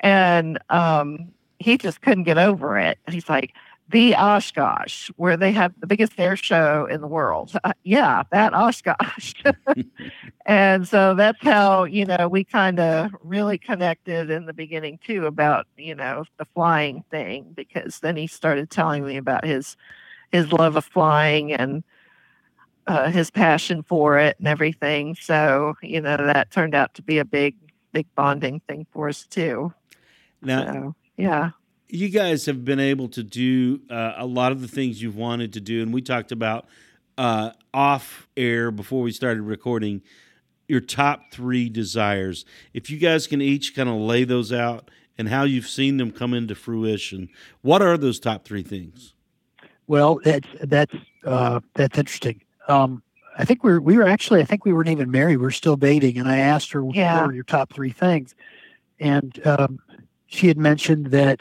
and 0.02 0.58
um, 0.70 1.32
he 1.58 1.78
just 1.78 2.00
couldn't 2.02 2.24
get 2.24 2.38
over 2.38 2.78
it. 2.78 2.98
And 3.06 3.14
he's 3.14 3.28
like, 3.28 3.54
the 3.88 4.14
Oshkosh, 4.16 5.10
where 5.16 5.36
they 5.36 5.52
have 5.52 5.72
the 5.78 5.86
biggest 5.86 6.18
air 6.18 6.36
show 6.36 6.86
in 6.86 7.00
the 7.00 7.06
world. 7.06 7.52
Uh, 7.62 7.72
yeah, 7.84 8.24
that 8.32 8.52
Oshkosh. 8.52 9.34
and 10.46 10.88
so 10.88 11.14
that's 11.14 11.40
how, 11.40 11.84
you 11.84 12.04
know, 12.04 12.28
we 12.28 12.42
kind 12.42 12.80
of 12.80 13.14
really 13.22 13.58
connected 13.58 14.28
in 14.28 14.46
the 14.46 14.52
beginning 14.52 14.98
too 15.06 15.26
about, 15.26 15.66
you 15.76 15.94
know, 15.94 16.24
the 16.38 16.44
flying 16.46 17.04
thing 17.10 17.52
because 17.54 18.00
then 18.00 18.16
he 18.16 18.26
started 18.26 18.70
telling 18.70 19.04
me 19.04 19.16
about 19.16 19.44
his 19.44 19.76
his 20.32 20.52
love 20.52 20.74
of 20.74 20.84
flying 20.84 21.52
and 21.52 21.84
uh, 22.88 23.10
his 23.10 23.30
passion 23.30 23.84
for 23.84 24.18
it 24.18 24.36
and 24.40 24.48
everything. 24.48 25.14
So, 25.14 25.74
you 25.80 26.00
know, 26.00 26.16
that 26.16 26.50
turned 26.50 26.74
out 26.74 26.94
to 26.94 27.02
be 27.02 27.18
a 27.18 27.24
big 27.24 27.54
big 27.92 28.06
bonding 28.16 28.60
thing 28.68 28.86
for 28.92 29.08
us 29.08 29.26
too. 29.26 29.72
Now, 30.42 30.72
so, 30.72 30.94
yeah. 31.16 31.50
You 31.88 32.08
guys 32.08 32.46
have 32.46 32.64
been 32.64 32.80
able 32.80 33.08
to 33.10 33.22
do 33.22 33.80
uh, 33.88 34.14
a 34.16 34.26
lot 34.26 34.52
of 34.52 34.60
the 34.60 34.68
things 34.68 35.00
you've 35.02 35.16
wanted 35.16 35.52
to 35.54 35.60
do, 35.60 35.82
and 35.82 35.94
we 35.94 36.02
talked 36.02 36.32
about 36.32 36.66
uh, 37.16 37.50
off 37.72 38.28
air 38.36 38.70
before 38.70 39.02
we 39.02 39.12
started 39.12 39.42
recording 39.42 40.02
your 40.68 40.80
top 40.80 41.32
three 41.32 41.68
desires. 41.68 42.44
If 42.74 42.90
you 42.90 42.98
guys 42.98 43.26
can 43.26 43.40
each 43.40 43.74
kind 43.74 43.88
of 43.88 43.96
lay 43.96 44.24
those 44.24 44.52
out 44.52 44.90
and 45.16 45.28
how 45.28 45.44
you've 45.44 45.68
seen 45.68 45.96
them 45.96 46.10
come 46.10 46.34
into 46.34 46.54
fruition, 46.54 47.28
what 47.62 47.82
are 47.82 47.96
those 47.96 48.18
top 48.18 48.44
three 48.44 48.62
things? 48.62 49.14
Well, 49.86 50.20
that's 50.24 50.48
that's 50.62 50.94
uh, 51.24 51.60
that's 51.74 51.96
interesting. 51.96 52.42
Um, 52.66 53.02
I 53.38 53.44
think 53.44 53.62
we 53.62 53.72
were 53.72 53.80
we 53.80 53.96
were 53.96 54.06
actually 54.06 54.40
I 54.40 54.44
think 54.44 54.64
we 54.64 54.72
weren't 54.72 54.88
even 54.88 55.10
married. 55.10 55.36
We 55.36 55.44
were 55.44 55.50
still 55.50 55.76
dating, 55.76 56.18
and 56.18 56.28
I 56.28 56.38
asked 56.38 56.72
her 56.72 56.84
yeah. 56.92 57.20
what 57.20 57.30
are 57.30 57.34
your 57.34 57.44
top 57.44 57.72
three 57.72 57.92
things, 57.92 58.34
and 58.98 59.40
um, 59.46 59.78
she 60.26 60.48
had 60.48 60.58
mentioned 60.58 61.06
that 61.06 61.40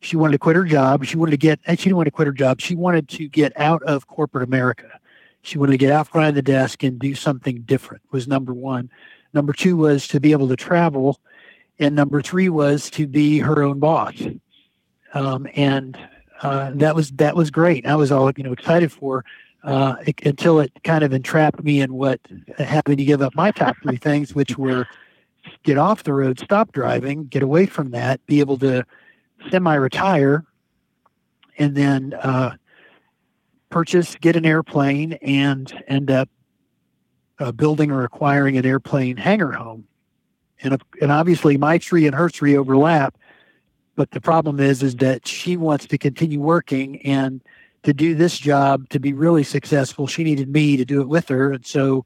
she 0.00 0.16
wanted 0.16 0.32
to 0.32 0.38
quit 0.38 0.56
her 0.56 0.64
job. 0.64 1.04
She 1.04 1.16
wanted 1.16 1.32
to 1.32 1.36
get, 1.36 1.60
and 1.66 1.78
she 1.78 1.84
didn't 1.84 1.96
want 1.96 2.06
to 2.06 2.12
quit 2.12 2.26
her 2.26 2.32
job. 2.32 2.60
She 2.60 2.74
wanted 2.74 3.08
to 3.10 3.28
get 3.28 3.58
out 3.58 3.82
of 3.82 4.06
corporate 4.06 4.46
America. 4.46 5.00
She 5.42 5.58
wanted 5.58 5.72
to 5.72 5.78
get 5.78 5.92
out 5.92 6.10
behind 6.12 6.36
the 6.36 6.42
desk 6.42 6.82
and 6.82 6.98
do 6.98 7.14
something 7.14 7.62
different. 7.62 8.02
Was 8.10 8.26
number 8.26 8.52
one. 8.52 8.90
Number 9.32 9.52
two 9.52 9.76
was 9.76 10.08
to 10.08 10.20
be 10.20 10.32
able 10.32 10.48
to 10.48 10.56
travel, 10.56 11.20
and 11.78 11.94
number 11.94 12.22
three 12.22 12.48
was 12.48 12.90
to 12.90 13.06
be 13.06 13.38
her 13.38 13.62
own 13.62 13.78
boss. 13.78 14.14
Um, 15.14 15.46
and 15.54 15.98
uh, 16.42 16.72
that 16.74 16.94
was 16.94 17.10
that 17.12 17.36
was 17.36 17.50
great. 17.50 17.86
I 17.86 17.96
was 17.96 18.10
all 18.10 18.30
you 18.36 18.44
know 18.44 18.52
excited 18.52 18.92
for 18.92 19.24
uh, 19.62 19.96
it, 20.06 20.24
until 20.24 20.60
it 20.60 20.72
kind 20.84 21.04
of 21.04 21.12
entrapped 21.12 21.62
me 21.62 21.80
in 21.80 21.94
what 21.94 22.20
having 22.58 22.96
to 22.96 23.04
give 23.04 23.22
up 23.22 23.34
my 23.34 23.50
top 23.50 23.76
three 23.82 23.96
things, 23.96 24.34
which 24.34 24.56
were 24.56 24.86
get 25.62 25.78
off 25.78 26.04
the 26.04 26.12
road, 26.12 26.38
stop 26.38 26.72
driving, 26.72 27.24
get 27.24 27.42
away 27.42 27.66
from 27.66 27.90
that, 27.90 28.24
be 28.26 28.40
able 28.40 28.58
to 28.58 28.84
semi-retire, 29.50 30.44
and 31.58 31.74
then 31.74 32.14
uh, 32.14 32.56
purchase, 33.70 34.16
get 34.16 34.36
an 34.36 34.46
airplane, 34.46 35.14
and 35.14 35.72
end 35.88 36.10
up 36.10 36.28
uh, 37.38 37.52
building 37.52 37.90
or 37.90 38.04
acquiring 38.04 38.56
an 38.56 38.66
airplane 38.66 39.16
hangar 39.16 39.52
home. 39.52 39.86
And 40.62 40.80
and 41.02 41.12
obviously, 41.12 41.58
my 41.58 41.78
tree 41.78 42.06
and 42.06 42.14
her 42.14 42.28
tree 42.30 42.56
overlap. 42.56 43.18
But 43.94 44.10
the 44.10 44.20
problem 44.20 44.60
is, 44.60 44.82
is 44.82 44.96
that 44.96 45.26
she 45.26 45.56
wants 45.56 45.86
to 45.86 45.98
continue 45.98 46.40
working 46.40 47.00
and 47.02 47.42
to 47.82 47.94
do 47.94 48.14
this 48.14 48.38
job 48.38 48.88
to 48.90 49.00
be 49.00 49.12
really 49.12 49.44
successful. 49.44 50.06
She 50.06 50.24
needed 50.24 50.48
me 50.48 50.76
to 50.76 50.84
do 50.84 51.00
it 51.00 51.08
with 51.08 51.28
her, 51.28 51.52
and 51.52 51.64
so 51.64 52.04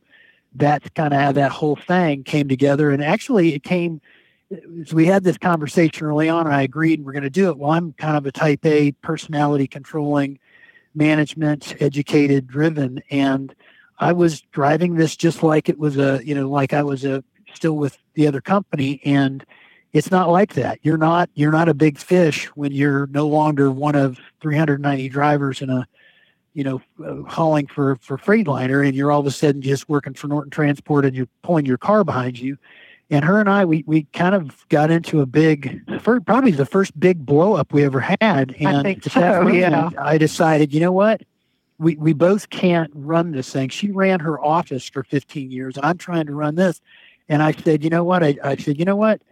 that's 0.54 0.88
kind 0.90 1.14
of 1.14 1.20
how 1.20 1.32
that 1.32 1.52
whole 1.52 1.76
thing 1.76 2.24
came 2.24 2.48
together. 2.48 2.90
And 2.90 3.02
actually, 3.02 3.54
it 3.54 3.62
came. 3.62 4.00
So 4.84 4.96
we 4.96 5.06
had 5.06 5.22
this 5.22 5.38
conversation 5.38 6.06
early 6.06 6.28
on, 6.28 6.46
and 6.46 6.54
I 6.54 6.62
agreed 6.62 6.98
and 6.98 7.06
we're 7.06 7.12
going 7.12 7.22
to 7.22 7.30
do 7.30 7.50
it. 7.50 7.58
Well, 7.58 7.70
I'm 7.70 7.92
kind 7.92 8.16
of 8.16 8.26
a 8.26 8.32
type 8.32 8.64
A 8.66 8.92
personality 8.92 9.68
controlling, 9.68 10.38
management 10.94 11.80
educated, 11.80 12.48
driven, 12.48 13.00
and 13.10 13.54
I 14.00 14.12
was 14.12 14.40
driving 14.40 14.94
this 14.96 15.14
just 15.14 15.42
like 15.42 15.68
it 15.68 15.78
was 15.78 15.98
a, 15.98 16.20
you 16.24 16.34
know, 16.34 16.48
like 16.48 16.72
I 16.72 16.82
was 16.82 17.04
a 17.04 17.22
still 17.54 17.76
with 17.76 17.98
the 18.14 18.26
other 18.26 18.40
company, 18.40 19.00
and 19.04 19.44
it's 19.92 20.10
not 20.10 20.30
like 20.30 20.54
that. 20.54 20.78
You're 20.82 20.96
not 20.96 21.30
you're 21.34 21.52
not 21.52 21.68
a 21.68 21.74
big 21.74 21.98
fish 21.98 22.46
when 22.56 22.72
you're 22.72 23.06
no 23.08 23.28
longer 23.28 23.70
one 23.70 23.94
of 23.94 24.18
390 24.40 25.08
drivers 25.08 25.62
in 25.62 25.70
a 25.70 25.86
you 26.54 26.64
know, 26.64 26.82
uh, 27.04 27.22
hauling 27.28 27.66
for 27.66 27.96
for 27.96 28.16
Freightliner, 28.18 28.86
and 28.86 28.94
you're 28.94 29.12
all 29.12 29.20
of 29.20 29.26
a 29.26 29.30
sudden 29.30 29.62
just 29.62 29.88
working 29.88 30.14
for 30.14 30.28
Norton 30.28 30.50
Transport, 30.50 31.04
and 31.04 31.14
you're 31.14 31.28
pulling 31.42 31.66
your 31.66 31.78
car 31.78 32.04
behind 32.04 32.38
you. 32.38 32.58
And 33.10 33.24
her 33.24 33.40
and 33.40 33.48
I, 33.48 33.64
we 33.64 33.84
we 33.86 34.04
kind 34.12 34.34
of 34.34 34.68
got 34.68 34.90
into 34.90 35.20
a 35.20 35.26
big, 35.26 35.80
first, 36.00 36.26
probably 36.26 36.52
the 36.52 36.66
first 36.66 36.98
big 36.98 37.24
blow 37.24 37.54
up 37.54 37.72
we 37.72 37.84
ever 37.84 38.00
had. 38.00 38.54
And 38.58 38.68
I 38.68 38.82
think 38.82 39.04
so, 39.04 39.48
yeah. 39.48 39.90
I 39.98 40.16
decided, 40.18 40.72
you 40.72 40.80
know 40.80 40.92
what, 40.92 41.22
we 41.78 41.96
we 41.96 42.12
both 42.12 42.50
can't 42.50 42.90
run 42.94 43.32
this 43.32 43.52
thing. 43.52 43.68
She 43.68 43.90
ran 43.90 44.20
her 44.20 44.40
office 44.40 44.88
for 44.88 45.02
15 45.02 45.50
years, 45.50 45.76
I'm 45.82 45.98
trying 45.98 46.26
to 46.26 46.34
run 46.34 46.54
this. 46.54 46.80
And 47.28 47.42
I 47.42 47.52
said, 47.52 47.84
you 47.84 47.90
know 47.90 48.02
what? 48.02 48.24
I, 48.24 48.36
I 48.42 48.56
said, 48.56 48.76
you 48.78 48.84
know 48.84 48.96
what? 48.96 49.22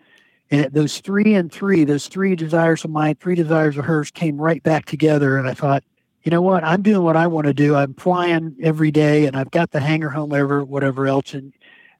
And 0.50 0.72
those 0.72 1.00
three 1.00 1.34
and 1.34 1.52
three, 1.52 1.84
those 1.84 2.06
three 2.06 2.36
desires 2.36 2.84
of 2.84 2.90
mine, 2.90 3.16
three 3.16 3.34
desires 3.34 3.76
of 3.76 3.84
hers 3.84 4.10
came 4.10 4.40
right 4.40 4.62
back 4.62 4.86
together. 4.86 5.36
And 5.36 5.48
I 5.48 5.52
thought, 5.52 5.82
you 6.28 6.30
know 6.30 6.42
what? 6.42 6.62
I'm 6.62 6.82
doing 6.82 7.02
what 7.02 7.16
I 7.16 7.26
want 7.26 7.46
to 7.46 7.54
do. 7.54 7.74
I'm 7.74 7.94
flying 7.94 8.54
every 8.62 8.90
day 8.90 9.24
and 9.24 9.34
I've 9.34 9.50
got 9.50 9.70
the 9.70 9.80
hangar 9.80 10.10
home, 10.10 10.28
whatever, 10.28 10.62
whatever 10.62 11.06
else. 11.06 11.32
And 11.32 11.54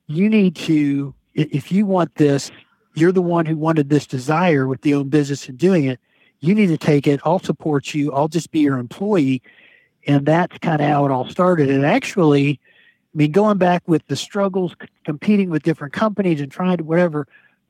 you 0.06 0.28
need 0.28 0.54
to, 0.56 1.14
if 1.32 1.72
you 1.72 1.86
want 1.86 2.14
this, 2.16 2.50
you're 2.92 3.10
the 3.10 3.22
one 3.22 3.46
who 3.46 3.56
wanted 3.56 3.88
this 3.88 4.06
desire 4.06 4.66
with 4.66 4.82
the 4.82 4.92
own 4.92 5.08
business 5.08 5.48
and 5.48 5.56
doing 5.56 5.86
it. 5.86 5.98
You 6.40 6.54
need 6.54 6.66
to 6.66 6.76
take 6.76 7.06
it. 7.06 7.20
I'll 7.24 7.38
support 7.38 7.94
you. 7.94 8.12
I'll 8.12 8.28
just 8.28 8.50
be 8.50 8.58
your 8.58 8.76
employee. 8.76 9.40
And 10.06 10.26
that's 10.26 10.58
kind 10.58 10.82
of 10.82 10.88
how 10.88 11.06
it 11.06 11.10
all 11.10 11.30
started. 11.30 11.70
And 11.70 11.86
actually, 11.86 12.60
I 13.14 13.16
mean, 13.16 13.32
going 13.32 13.56
back 13.56 13.82
with 13.86 14.06
the 14.08 14.16
struggles, 14.16 14.76
competing 15.06 15.48
with 15.48 15.62
different 15.62 15.94
companies 15.94 16.42
and 16.42 16.52
trying 16.52 16.76
to 16.76 16.84
whatever, 16.84 17.26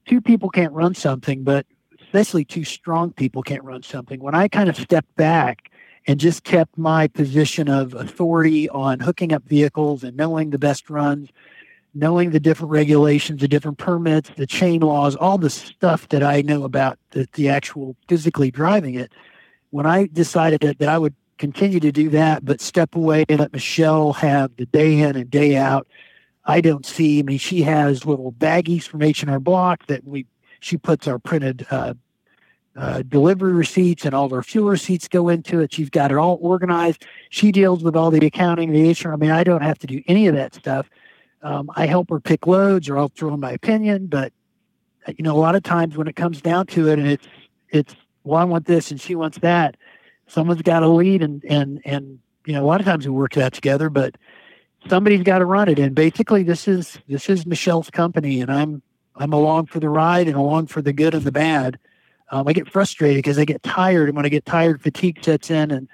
two 0.07 0.21
people 0.21 0.51
can't 0.51 0.73
run 0.73 0.97
something, 0.97 1.45
but 1.45 1.67
especially 2.03 2.45
two 2.45 2.65
strong 2.65 3.13
people 3.13 3.45
can't 3.45 3.63
run 3.63 3.85
something. 3.85 4.19
When 4.19 4.35
I 4.35 4.49
kind 4.49 4.69
of 4.69 4.75
stepped 4.77 5.15
back 5.15 5.68
and 6.09 6.19
just 6.19 6.43
kept 6.43 6.79
my 6.79 7.07
position 7.07 7.69
of 7.69 7.93
authority 7.93 8.67
on 8.71 8.99
hooking 8.99 9.31
up 9.31 9.45
vehicles 9.45 10.03
and 10.03 10.17
knowing 10.17 10.49
the 10.49 10.59
best 10.59 10.89
runs, 10.89 11.29
knowing 11.95 12.31
the 12.31 12.41
different 12.41 12.71
regulations, 12.71 13.43
the 13.43 13.47
different 13.47 13.77
permits, 13.77 14.31
the 14.37 14.47
chain 14.47 14.81
laws, 14.81 15.15
all 15.15 15.37
the 15.37 15.51
stuff 15.51 16.09
that 16.09 16.23
I 16.23 16.41
know 16.41 16.65
about 16.65 16.99
the, 17.11 17.29
the 17.35 17.51
actual 17.51 17.95
physically 18.09 18.51
driving 18.51 18.95
it. 18.95 19.13
When 19.69 19.85
I 19.85 20.07
decided 20.07 20.63
that, 20.63 20.79
that 20.79 20.89
I 20.89 20.97
would 20.97 21.15
continue 21.37 21.79
to 21.79 21.93
do 21.93 22.09
that, 22.09 22.43
but 22.43 22.63
step 22.63 22.95
away 22.97 23.27
and 23.29 23.39
let 23.39 23.53
Michelle 23.53 24.15
have 24.15 24.57
the 24.57 24.65
day 24.65 25.01
in 25.01 25.15
and 25.15 25.31
day 25.31 25.57
out. 25.57 25.87
I 26.47 26.63
don't 26.63 26.87
see. 26.87 27.19
I 27.19 27.23
mean, 27.23 27.39
she 27.39 27.61
has 27.63 28.07
little 28.07 28.33
baggies 28.33 28.85
from 28.85 29.03
H 29.03 29.21
and 29.23 29.31
R 29.31 29.39
Block 29.39 29.87
that 29.89 30.05
we. 30.05 30.25
She 30.61 30.77
puts 30.79 31.07
our 31.07 31.21
printed 31.21 31.67
uh, 31.71 31.95
uh, 32.79 33.03
delivery 33.03 33.53
receipts 33.53 34.05
and 34.05 34.15
all 34.15 34.33
our 34.33 34.43
fuel 34.43 34.69
receipts 34.69 35.09
go 35.09 35.29
into 35.29 35.61
it. 35.61 35.75
She's 35.75 35.91
got 35.91 36.11
it 36.13 36.17
all 36.17 36.39
organized. 36.41 37.05
She 37.29 37.51
deals 37.53 37.83
with 37.83 37.97
all 37.97 38.11
the 38.11 38.25
accounting, 38.25 38.73
the 38.73 38.93
HR. 38.93 39.13
I 39.13 39.17
mean, 39.17 39.31
I 39.31 39.45
don't 39.45 39.63
have 39.63 39.79
to 39.81 39.87
do 39.87 40.03
any 40.07 40.29
of 40.29 40.35
that 40.35 40.55
stuff. 40.55 40.89
Um, 41.43 41.71
I 41.77 41.87
help 41.87 42.09
her 42.11 42.21
pick 42.21 42.47
loads, 42.47 42.89
or 42.89 42.97
I'll 42.97 43.09
throw 43.09 43.35
in 43.35 43.41
my 43.41 43.53
opinion. 43.53 44.07
But 44.07 44.33
you 45.09 45.25
know, 45.25 45.35
a 45.35 45.39
lot 45.39 45.55
of 45.55 45.63
times 45.63 45.97
when 45.97 46.09
it 46.09 46.17
comes 46.17 46.41
down 46.41 46.67
to 46.69 46.89
it, 46.89 46.99
and 46.99 47.09
it's 47.09 47.27
it's 47.71 47.97
well, 48.25 48.41
I 48.41 48.45
want 48.45 48.67
this 48.67 48.91
and 48.91 49.01
she 49.01 49.15
wants 49.15 49.39
that 49.39 49.77
someone's 50.29 50.63
got 50.63 50.81
to 50.81 50.89
lead 50.89 51.23
and 51.23 51.43
and 51.45 51.81
and 51.85 52.19
you 52.47 52.53
know 52.53 52.63
a 52.63 52.67
lot 52.67 52.81
of 52.81 52.87
times 52.87 53.07
we 53.07 53.13
work 53.13 53.33
that 53.33 53.53
together 53.53 53.91
but 53.91 54.15
somebody's 54.89 55.23
got 55.23 55.39
to 55.39 55.45
run 55.45 55.69
it 55.69 55.79
and 55.79 55.95
basically 55.95 56.43
this 56.43 56.69
is 56.69 56.99
this 57.09 57.29
is 57.29 57.45
michelle's 57.47 57.91
company 57.91 58.41
and 58.41 58.53
i'm 58.53 58.81
i'm 59.17 59.33
along 59.33 59.67
for 59.67 59.81
the 59.81 59.89
ride 59.89 60.29
and 60.29 60.37
along 60.37 60.67
for 60.67 60.81
the 60.81 60.93
good 60.93 61.15
and 61.15 61.25
the 61.25 61.33
bad 61.33 61.79
um, 62.31 62.47
i 62.49 62.53
get 62.53 62.71
frustrated 62.71 63.19
because 63.19 63.39
i 63.39 63.45
get 63.45 63.63
tired 63.63 64.09
and 64.09 64.17
when 64.17 64.27
i 64.27 64.29
get 64.29 64.45
tired 64.45 64.81
fatigue 64.83 65.23
sets 65.23 65.51
in 65.51 65.71
and 65.71 65.89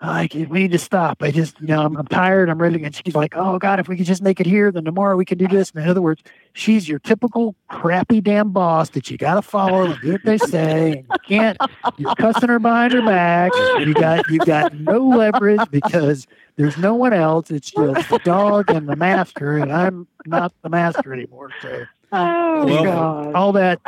I, 0.00 0.28
we 0.32 0.60
need 0.60 0.70
to 0.72 0.78
stop. 0.78 1.24
I 1.24 1.32
just, 1.32 1.60
you 1.60 1.66
know, 1.66 1.82
I'm, 1.84 1.96
I'm 1.96 2.06
tired. 2.06 2.48
I'm 2.48 2.62
ready. 2.62 2.84
And 2.84 2.94
she's 2.94 3.16
like, 3.16 3.34
oh, 3.36 3.58
God, 3.58 3.80
if 3.80 3.88
we 3.88 3.96
could 3.96 4.06
just 4.06 4.22
make 4.22 4.38
it 4.38 4.46
here, 4.46 4.70
then 4.70 4.84
tomorrow 4.84 5.16
we 5.16 5.24
can 5.24 5.38
do 5.38 5.48
this. 5.48 5.72
And 5.72 5.82
in 5.82 5.90
other 5.90 6.00
words, 6.00 6.22
she's 6.52 6.88
your 6.88 7.00
typical 7.00 7.56
crappy 7.68 8.20
damn 8.20 8.52
boss 8.52 8.90
that 8.90 9.10
you 9.10 9.18
got 9.18 9.34
to 9.34 9.42
follow 9.42 9.90
and 9.90 10.00
do 10.00 10.12
what 10.12 10.22
they 10.22 10.38
say. 10.38 10.98
And 10.98 11.08
you 11.08 11.18
can't, 11.26 11.58
you're 11.96 12.14
cussing 12.14 12.48
her 12.48 12.60
behind 12.60 12.92
her 12.92 13.02
back. 13.02 13.52
You 13.84 13.94
got, 13.96 14.30
you 14.30 14.38
got 14.38 14.72
no 14.72 15.00
leverage 15.00 15.68
because 15.68 16.28
there's 16.54 16.78
no 16.78 16.94
one 16.94 17.12
else. 17.12 17.50
It's 17.50 17.72
just 17.72 18.08
the 18.08 18.20
dog 18.20 18.70
and 18.70 18.88
the 18.88 18.94
master. 18.94 19.58
And 19.58 19.72
I'm 19.72 20.06
not 20.26 20.52
the 20.62 20.68
master 20.68 21.12
anymore. 21.12 21.50
So, 21.60 21.88
Oh, 22.12 22.66
Well, 22.66 22.84
God. 22.84 23.34
all 23.34 23.52
that, 23.52 23.80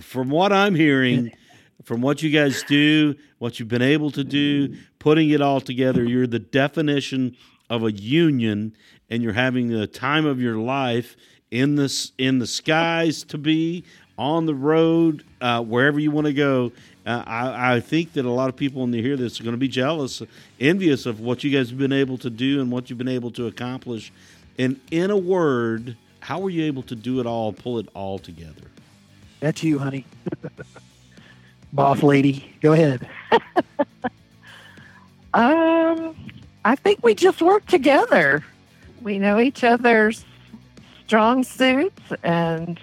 From 0.00 0.30
what 0.30 0.52
I'm 0.52 0.74
hearing, 0.74 1.32
from 1.84 2.00
what 2.00 2.22
you 2.22 2.30
guys 2.30 2.62
do, 2.64 3.14
what 3.38 3.58
you've 3.58 3.68
been 3.68 3.82
able 3.82 4.10
to 4.12 4.24
do, 4.24 4.76
putting 4.98 5.30
it 5.30 5.40
all 5.40 5.60
together, 5.60 6.04
you're 6.04 6.26
the 6.26 6.38
definition 6.38 7.36
of 7.68 7.84
a 7.84 7.92
union, 7.92 8.74
and 9.08 9.22
you're 9.22 9.32
having 9.32 9.68
the 9.68 9.86
time 9.86 10.26
of 10.26 10.40
your 10.40 10.56
life 10.56 11.16
in 11.50 11.74
this 11.76 12.12
in 12.18 12.38
the 12.38 12.46
skies 12.46 13.24
to 13.24 13.38
be 13.38 13.84
on 14.18 14.44
the 14.44 14.54
road, 14.54 15.24
uh, 15.40 15.62
wherever 15.62 15.98
you 15.98 16.10
want 16.10 16.26
to 16.26 16.32
go. 16.34 16.70
Uh, 17.06 17.24
I, 17.26 17.76
I 17.76 17.80
think 17.80 18.12
that 18.12 18.26
a 18.26 18.30
lot 18.30 18.50
of 18.50 18.56
people 18.56 18.82
when 18.82 18.90
they 18.90 19.00
hear 19.00 19.16
this 19.16 19.40
are 19.40 19.44
going 19.44 19.54
to 19.54 19.58
be 19.58 19.68
jealous, 19.68 20.22
envious 20.60 21.06
of 21.06 21.20
what 21.20 21.42
you 21.42 21.50
guys 21.50 21.70
have 21.70 21.78
been 21.78 21.92
able 21.92 22.18
to 22.18 22.28
do 22.28 22.60
and 22.60 22.70
what 22.70 22.90
you've 22.90 22.98
been 22.98 23.08
able 23.08 23.30
to 23.32 23.46
accomplish. 23.46 24.12
And 24.58 24.78
in 24.90 25.10
a 25.10 25.16
word, 25.16 25.96
how 26.20 26.38
were 26.40 26.50
you 26.50 26.64
able 26.64 26.82
to 26.84 26.94
do 26.94 27.18
it 27.18 27.26
all, 27.26 27.54
pull 27.54 27.78
it 27.78 27.88
all 27.94 28.18
together? 28.18 28.70
That's 29.40 29.62
you, 29.62 29.78
honey. 29.78 30.04
Boss 31.72 32.02
lady. 32.02 32.52
Go 32.60 32.72
ahead. 32.72 33.08
Um, 35.32 36.16
I 36.64 36.74
think 36.74 37.04
we 37.04 37.14
just 37.14 37.40
work 37.40 37.66
together. 37.66 38.44
We 39.02 39.18
know 39.18 39.38
each 39.38 39.62
other's 39.62 40.24
strong 41.06 41.44
suits, 41.44 42.02
and 42.22 42.78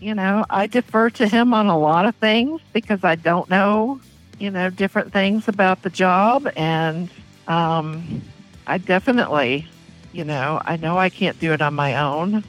you 0.00 0.14
know, 0.14 0.44
I 0.48 0.66
defer 0.66 1.10
to 1.10 1.26
him 1.26 1.54
on 1.54 1.66
a 1.66 1.78
lot 1.78 2.06
of 2.06 2.14
things 2.16 2.60
because 2.72 3.02
I 3.02 3.16
don't 3.16 3.48
know, 3.50 4.00
you 4.38 4.50
know, 4.50 4.70
different 4.70 5.12
things 5.12 5.48
about 5.48 5.82
the 5.82 5.90
job, 5.90 6.48
and 6.56 7.10
um, 7.48 8.22
I 8.66 8.78
definitely, 8.78 9.66
you 10.12 10.24
know, 10.24 10.60
I 10.64 10.76
know 10.76 10.98
I 10.98 11.08
can't 11.08 11.38
do 11.40 11.52
it 11.52 11.60
on 11.60 11.74
my 11.74 11.96
own, 11.96 12.44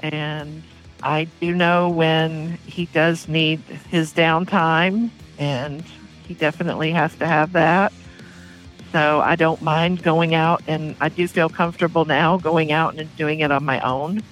and 0.00 0.62
I 1.02 1.26
do 1.40 1.52
know 1.52 1.88
when 1.88 2.58
he 2.66 2.86
does 2.86 3.26
need 3.26 3.60
his 3.90 4.12
downtime, 4.12 5.10
and 5.38 5.82
he 6.28 6.34
definitely 6.34 6.92
has 6.92 7.14
to 7.16 7.26
have 7.26 7.52
that. 7.52 7.92
So 8.92 9.20
I 9.20 9.36
don't 9.36 9.60
mind 9.62 10.02
going 10.02 10.34
out, 10.34 10.62
and 10.68 10.94
I 11.00 11.08
do 11.08 11.26
feel 11.26 11.48
comfortable 11.48 12.04
now 12.04 12.36
going 12.36 12.72
out 12.72 12.94
and 12.94 13.14
doing 13.16 13.40
it 13.40 13.50
on 13.50 13.64
my 13.64 13.80
own, 13.80 14.22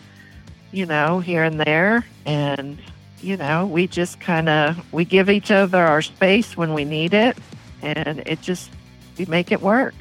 you 0.70 0.86
know, 0.86 1.18
here 1.18 1.42
and 1.42 1.58
there. 1.58 2.06
And, 2.26 2.78
you 3.20 3.36
know, 3.36 3.66
we 3.66 3.86
just 3.86 4.20
kind 4.20 4.48
of, 4.48 4.92
we 4.92 5.04
give 5.04 5.28
each 5.30 5.50
other 5.50 5.78
our 5.78 6.02
space 6.02 6.56
when 6.56 6.74
we 6.74 6.84
need 6.84 7.14
it, 7.14 7.36
and 7.82 8.22
it 8.26 8.42
just, 8.42 8.70
we 9.18 9.24
make 9.24 9.50
it 9.50 9.60
work. 9.60 9.94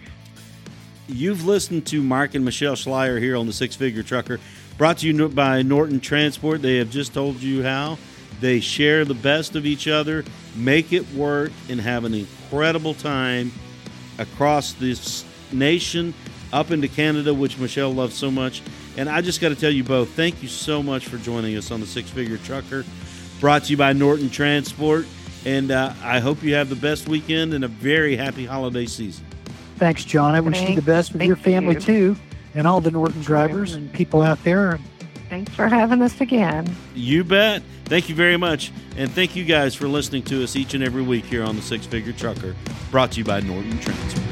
You've 1.08 1.46
listened 1.46 1.88
to 1.88 2.04
Mark 2.04 2.36
and 2.36 2.46
Michelle 2.46 2.76
Schleier 2.76 3.20
here 3.20 3.36
on 3.36 3.48
the 3.48 3.54
Six 3.54 3.76
Figure 3.76 4.04
Trucker, 4.04 4.40
brought 4.80 4.98
to 5.00 5.08
you 5.08 5.28
by 5.28 5.62
Norton 5.62 6.00
Transport. 6.00 6.62
They 6.62 6.78
have 6.78 6.90
just 6.90 7.14
told 7.14 7.36
you 7.42 7.62
how 7.62 7.98
they 8.40 8.62
share 8.62 9.04
the 9.04 9.14
best 9.14 9.58
of 9.58 9.66
each 9.66 9.90
other, 9.90 10.24
make 10.56 10.94
it 10.94 11.06
work, 11.12 11.52
and 11.68 11.82
have 11.82 12.06
an 12.06 12.14
incredible 12.14 12.94
time 12.94 13.52
across 14.18 14.72
this 14.74 15.26
nation, 15.52 16.14
up 16.54 16.72
into 16.72 16.88
Canada, 16.88 17.34
which 17.34 17.58
Michelle 17.58 17.94
loves 17.94 18.16
so 18.16 18.32
much. 18.32 18.62
And 18.96 19.10
I 19.10 19.20
just 19.20 19.42
got 19.42 19.50
to 19.50 19.56
tell 19.56 19.70
you 19.70 19.84
both, 19.84 20.12
thank 20.12 20.42
you 20.42 20.48
so 20.48 20.82
much 20.82 21.08
for 21.08 21.18
joining 21.18 21.58
us 21.58 21.72
on 21.72 21.82
the 21.82 21.86
Six 21.86 22.10
Figure 22.10 22.38
Trucker, 22.38 22.86
brought 23.42 23.66
to 23.66 23.72
you 23.72 23.78
by 23.78 23.92
Norton 23.92 24.30
Transport. 24.30 25.06
And 25.46 25.72
uh, 25.72 25.94
I 26.02 26.20
hope 26.20 26.42
you 26.42 26.54
have 26.56 26.70
the 26.70 26.76
best 26.78 27.10
weekend 27.10 27.54
and 27.54 27.66
a 27.66 27.70
very 27.70 28.16
happy 28.16 28.46
holiday 28.46 28.86
season. 28.86 29.26
Thanks, 29.76 30.06
John. 30.06 30.36
I 30.36 30.40
wish 30.40 30.62
you 30.62 30.76
the 30.76 30.82
best 30.82 31.12
with 31.12 31.24
your 31.24 31.36
family 31.36 31.76
you. 31.76 31.82
too, 31.82 32.16
and 32.56 32.68
all 32.68 32.82
the 32.82 32.92
Norton 32.92 33.22
drivers 33.22 33.74
and 33.74 33.92
people 33.94 34.22
out 34.22 34.44
there. 34.44 34.80
Thanks 35.30 35.54
for 35.54 35.68
having 35.68 36.02
us 36.02 36.20
again. 36.22 36.76
You 36.96 37.24
bet. 37.24 37.62
Thank 37.86 38.10
you 38.10 38.16
very 38.16 38.38
much. 38.38 38.72
And 38.98 39.12
thank 39.12 39.36
you 39.36 39.46
guys 39.46 39.76
for 39.76 39.88
listening 39.88 40.24
to 40.24 40.44
us 40.44 40.56
each 40.56 40.74
and 40.74 40.84
every 40.84 41.04
week 41.04 41.26
here 41.26 41.44
on 41.44 41.56
the 41.56 41.62
Six 41.62 41.86
Figure 41.86 42.14
Trucker, 42.14 42.56
brought 42.90 43.12
to 43.12 43.20
you 43.20 43.24
by 43.24 43.40
Norton 43.40 43.80
Transport. 43.80 44.26